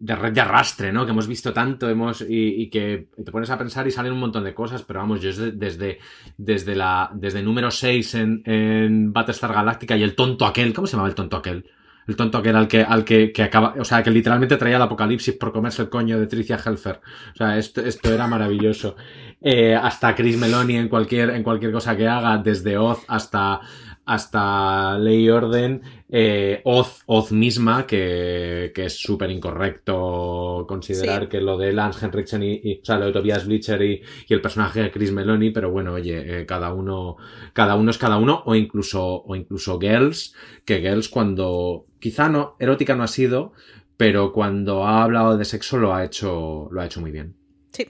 [0.00, 1.04] de red de arrastre, ¿no?
[1.04, 4.20] Que hemos visto tanto, hemos, y, y que te pones a pensar y salen un
[4.20, 5.98] montón de cosas, pero vamos, yo desde, desde,
[6.36, 10.92] desde la, desde número 6 en, en Battlestar Galactica y el tonto aquel, ¿cómo se
[10.92, 11.70] llamaba el tonto aquel?
[12.06, 14.82] El tonto aquel al que, al que, que acaba, o sea, que literalmente traía el
[14.82, 17.00] apocalipsis por comerse el coño de Tricia Helfer.
[17.34, 18.96] O sea, esto, esto era maravilloso.
[19.42, 23.60] Eh, hasta Chris Meloni en cualquier, en cualquier cosa que haga, desde Oz hasta,
[24.08, 31.28] hasta Ley y Orden, eh, Oz, Oz misma, que, que es súper incorrecto considerar Sí.
[31.28, 34.34] que lo de Lance Henriksen y, y- o sea, lo de Tobias Bleacher y, y
[34.34, 37.16] el personaje de Chris Meloni, pero bueno, oye, eh, cada uno,
[37.52, 40.34] cada uno es cada uno, o incluso, o incluso Girls,
[40.64, 43.52] que Girls cuando, quizá no, erótica no ha sido,
[43.96, 47.34] pero cuando ha hablado de sexo lo ha hecho, lo ha hecho muy bien.
[47.72, 47.88] Sí.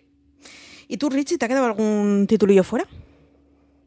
[0.88, 2.86] ¿Y tú, Richie, te ha quedado algún titulillo fuera?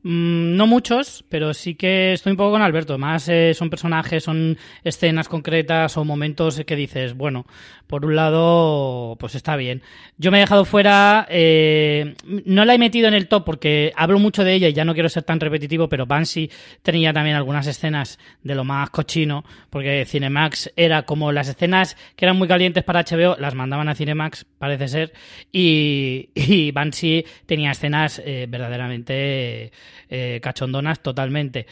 [0.03, 2.97] Mm, no muchos, pero sí que estoy un poco con Alberto.
[2.97, 7.45] Más eh, son personajes, son escenas concretas o momentos que dices, bueno,
[7.85, 9.83] por un lado, pues está bien.
[10.17, 14.17] Yo me he dejado fuera, eh, no la he metido en el top porque hablo
[14.17, 16.49] mucho de ella y ya no quiero ser tan repetitivo, pero Banshee
[16.81, 22.25] tenía también algunas escenas de lo más cochino, porque Cinemax era como las escenas que
[22.25, 25.13] eran muy calientes para HBO, las mandaban a Cinemax, parece ser,
[25.51, 29.71] y, Banshee tenía escenas eh, verdaderamente
[30.09, 31.65] eh, cachondonas totalmente.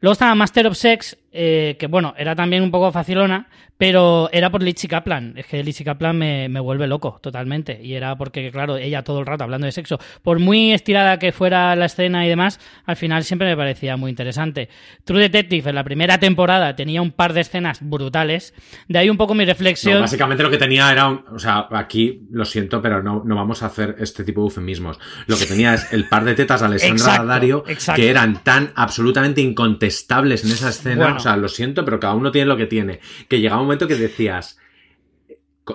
[0.00, 4.50] Luego estaba Master of Sex, eh, que bueno, era también un poco facilona, pero era
[4.50, 5.34] por Lizzie Kaplan.
[5.36, 7.78] Es que Lizzie Kaplan me, me vuelve loco totalmente.
[7.82, 9.98] Y era porque, claro, ella todo el rato hablando de sexo.
[10.22, 14.08] Por muy estirada que fuera la escena y demás, al final siempre me parecía muy
[14.08, 14.70] interesante.
[15.04, 18.54] True Detective en la primera temporada tenía un par de escenas brutales.
[18.88, 19.96] De ahí un poco mi reflexión.
[19.96, 23.34] No, básicamente lo que tenía era, un- o sea, aquí lo siento, pero no, no
[23.36, 24.98] vamos a hacer este tipo de eufemismos.
[25.26, 28.00] Lo que tenía es el par de tetas de Alessandra Exacto, exacto.
[28.00, 29.42] que eran tan absolutamente
[29.86, 30.96] incontestables en esa escena.
[31.04, 31.16] Bueno.
[31.16, 33.00] O sea, lo siento, pero cada uno tiene lo que tiene.
[33.28, 34.58] Que llegaba un momento que decías,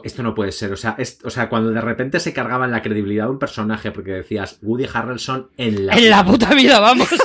[0.03, 0.71] esto no puede ser.
[0.71, 3.39] O sea, es- o sea, cuando de repente se cargaba en la credibilidad de un
[3.39, 5.97] personaje, porque decías Woody Harrelson en la.
[5.97, 7.09] En la puta vida, vamos.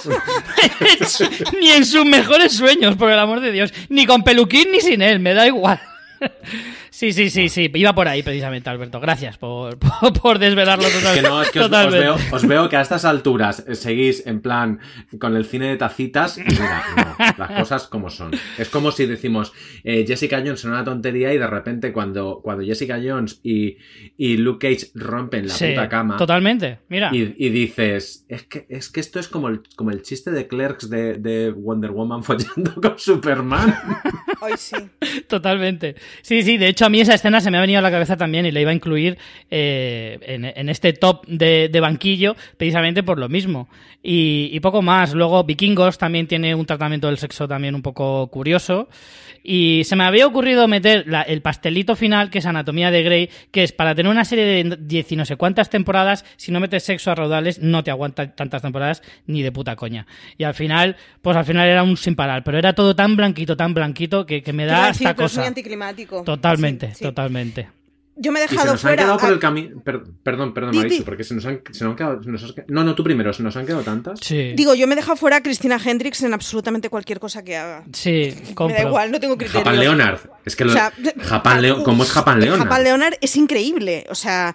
[1.61, 3.73] ni en sus mejores sueños, por el amor de Dios.
[3.89, 5.81] Ni con peluquín ni sin él, me da igual.
[6.97, 7.71] Sí, sí, sí, sí.
[7.75, 9.01] Iba por ahí precisamente, Alberto.
[9.01, 11.99] Gracias por, por, por desvelarlo total- Que no, es que os, os totalmente.
[12.01, 14.81] veo, os veo que a estas alturas eh, seguís en plan
[15.21, 16.39] con el cine de tacitas.
[16.39, 18.31] y Mira, no, las cosas como son.
[18.57, 19.53] Es como si decimos
[19.85, 23.77] eh, Jessica Jones es una tontería y de repente cuando, cuando Jessica Jones y,
[24.17, 26.17] y Luke Cage rompen la Sí, puta cama.
[26.17, 26.79] Totalmente.
[26.89, 27.11] Mira.
[27.13, 30.49] Y, y dices, es que, es que esto es como el, como el chiste de
[30.49, 33.77] Clerks de, de Wonder Woman follando con Superman.
[34.41, 34.77] Hoy sí.
[35.29, 35.97] Totalmente.
[36.23, 38.17] Sí, sí, de hecho a mí esa escena se me ha venido a la cabeza
[38.17, 39.19] también y la iba a incluir
[39.51, 43.69] eh, en, en este top de, de banquillo precisamente por lo mismo.
[44.03, 45.15] Y, y poco más.
[45.15, 48.89] Luego Vikingos también tiene un tratamiento del sexo también un poco curioso.
[49.49, 53.31] Y se me había ocurrido meter la- el pastelito final, que es Anatomía de Grey,
[53.53, 56.59] que es para tener una serie de diez y no sé cuántas temporadas, si no
[56.59, 60.07] metes sexo a raudales, no te aguanta tantas temporadas ni de puta coña.
[60.37, 63.57] Y al final, pues al final era un sin parar, pero era todo tan blanquito,
[63.57, 65.49] tan blanquito, que, que me da a decir, esta pero es muy cosa.
[65.49, 66.23] anticlimático.
[66.25, 67.05] Totalmente, Sí.
[67.05, 67.69] totalmente.
[68.19, 69.03] Yo me he Y se dejado nos han fuera.
[69.03, 69.83] quedado por el camino.
[70.23, 71.03] perdón, perdón, Di, Marichu, di.
[71.03, 72.23] porque se nos han, se nos han quedado.
[72.23, 74.21] se nos han- no, no, tú primero, se nos han quedado tantas.
[74.23, 74.55] Sí.
[74.57, 77.85] Digo, yo me he dejado fuera a Cristina Hendricks en absolutamente cualquier cosa que haga.
[77.93, 78.75] Sí, Me compro.
[78.83, 79.61] da igual, no tengo criterio.
[79.61, 80.21] Japan Leonard.
[80.47, 80.93] Es que lo, O sea,
[81.25, 82.63] Japan Leo- ¿Cómo es Japan Leonard?
[82.63, 84.07] Japan Leonard es increíble.
[84.09, 84.55] O sea,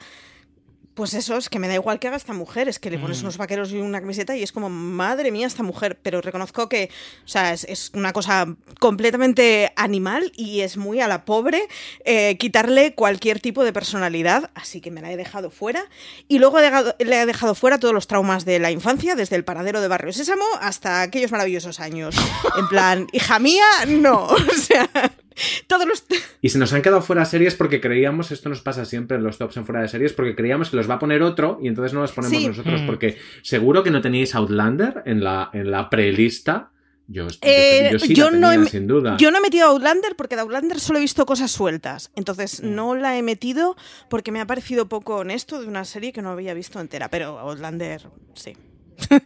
[1.01, 2.69] pues eso, es que me da igual que haga esta mujer.
[2.69, 3.01] Es que le Mm.
[3.01, 5.97] pones unos vaqueros y una camiseta y es como, madre mía, esta mujer.
[6.03, 6.91] Pero reconozco que,
[7.25, 8.45] o sea, es, es una cosa
[8.79, 11.63] completamente animal y es muy a la pobre
[12.05, 14.51] eh, quitarle cualquier tipo de personalidad.
[14.53, 15.85] Así que me la he dejado fuera.
[16.27, 19.35] Y luego he dejado- le he dejado fuera todos los traumas de la infancia, desde
[19.37, 22.15] el paradero de Barrio Sésamo hasta aquellos maravillosos años.
[22.59, 24.27] En plan, hija mía, no.
[24.51, 24.87] O sea,
[25.67, 26.03] todos los.
[26.41, 29.37] Y se nos han quedado fuera series porque creíamos, esto nos pasa siempre en los
[29.37, 31.93] tops en fuera de series, porque creíamos que los va a poner otro y entonces
[31.93, 32.47] no los ponemos Sí.
[32.47, 32.85] nosotros Mm.
[32.87, 36.71] porque seguro que no teníais Outlander en la, en la prelista.
[37.07, 39.17] Yo, yo- Eh, yo sí yo la no tenía, he- sin duda.
[39.17, 42.09] Yo no he metido Outlander porque de Outlander solo he visto cosas sueltas.
[42.15, 42.73] Entonces Mm.
[42.75, 43.75] no la he metido
[44.09, 47.09] porque me ha parecido poco honesto de una serie que no había visto entera.
[47.09, 48.55] Pero Outlander, sí.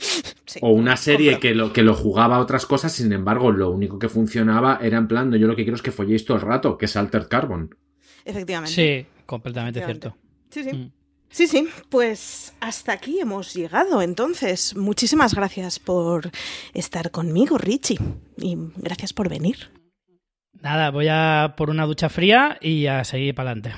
[0.46, 3.72] Sí, O una serie que lo, que lo jugaba a otras cosas, sin embargo, lo
[3.72, 6.38] único que funcionaba era en plan, no, yo lo que quiero es que folléis todo
[6.38, 7.76] el rato, que es Altered Carbon.
[8.24, 8.72] Efectivamente.
[8.72, 10.20] Sí, completamente Efectivamente.
[10.50, 10.50] cierto.
[10.50, 10.78] Sí, sí.
[10.78, 10.92] Mm.
[11.30, 14.02] Sí, sí, pues hasta aquí hemos llegado.
[14.02, 16.32] Entonces, muchísimas gracias por
[16.74, 18.00] estar conmigo, Richie.
[18.38, 19.70] Y gracias por venir.
[20.62, 23.74] Nada, voy a por una ducha fría y a seguir para adelante.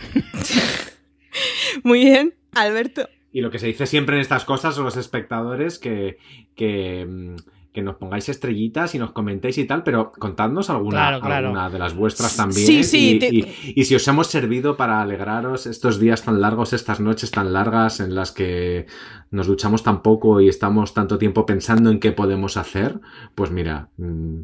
[1.83, 3.09] Muy bien, Alberto.
[3.31, 6.17] Y lo que se dice siempre en estas cosas son los espectadores que,
[6.55, 7.35] que, mm,
[7.73, 11.47] que nos pongáis estrellitas y nos comentéis y tal, pero contadnos alguna, Claro, claro.
[11.47, 12.65] alguna de las vuestras también.
[12.65, 16.41] Sí, sí, y, te- y- y si os hemos servido para alegraros estos días tan
[16.41, 18.87] largos, estas noches tan largas en las que
[19.29, 22.99] nos duchamos tan poco y estamos tanto tiempo pensando en qué podemos hacer,
[23.35, 24.39] pues mira, mm,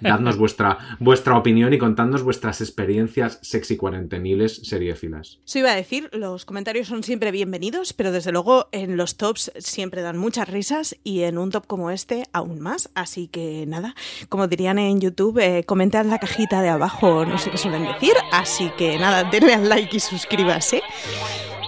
[0.00, 5.38] dadnos vuestra, vuestra opinión y contadnos vuestras experiencias sexy cuarenteniles seriéfilas.
[5.44, 9.52] Eso iba a decir, los comentarios son siempre bienvenidos, pero desde luego en los tops
[9.58, 12.90] siempre dan muchas risas y en un top como este aún más.
[12.94, 13.94] Así que nada,
[14.28, 18.14] como dirían en YouTube, eh, en la cajita de abajo, no sé qué suelen decir.
[18.30, 20.82] Así que nada, denle al like y suscríbase.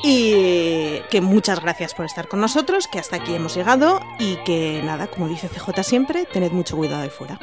[0.06, 4.82] Y que muchas gracias por estar con nosotros, que hasta aquí hemos llegado y que
[4.84, 7.38] nada, como dice CJ siempre, tened mucho cuidado ahí fuera.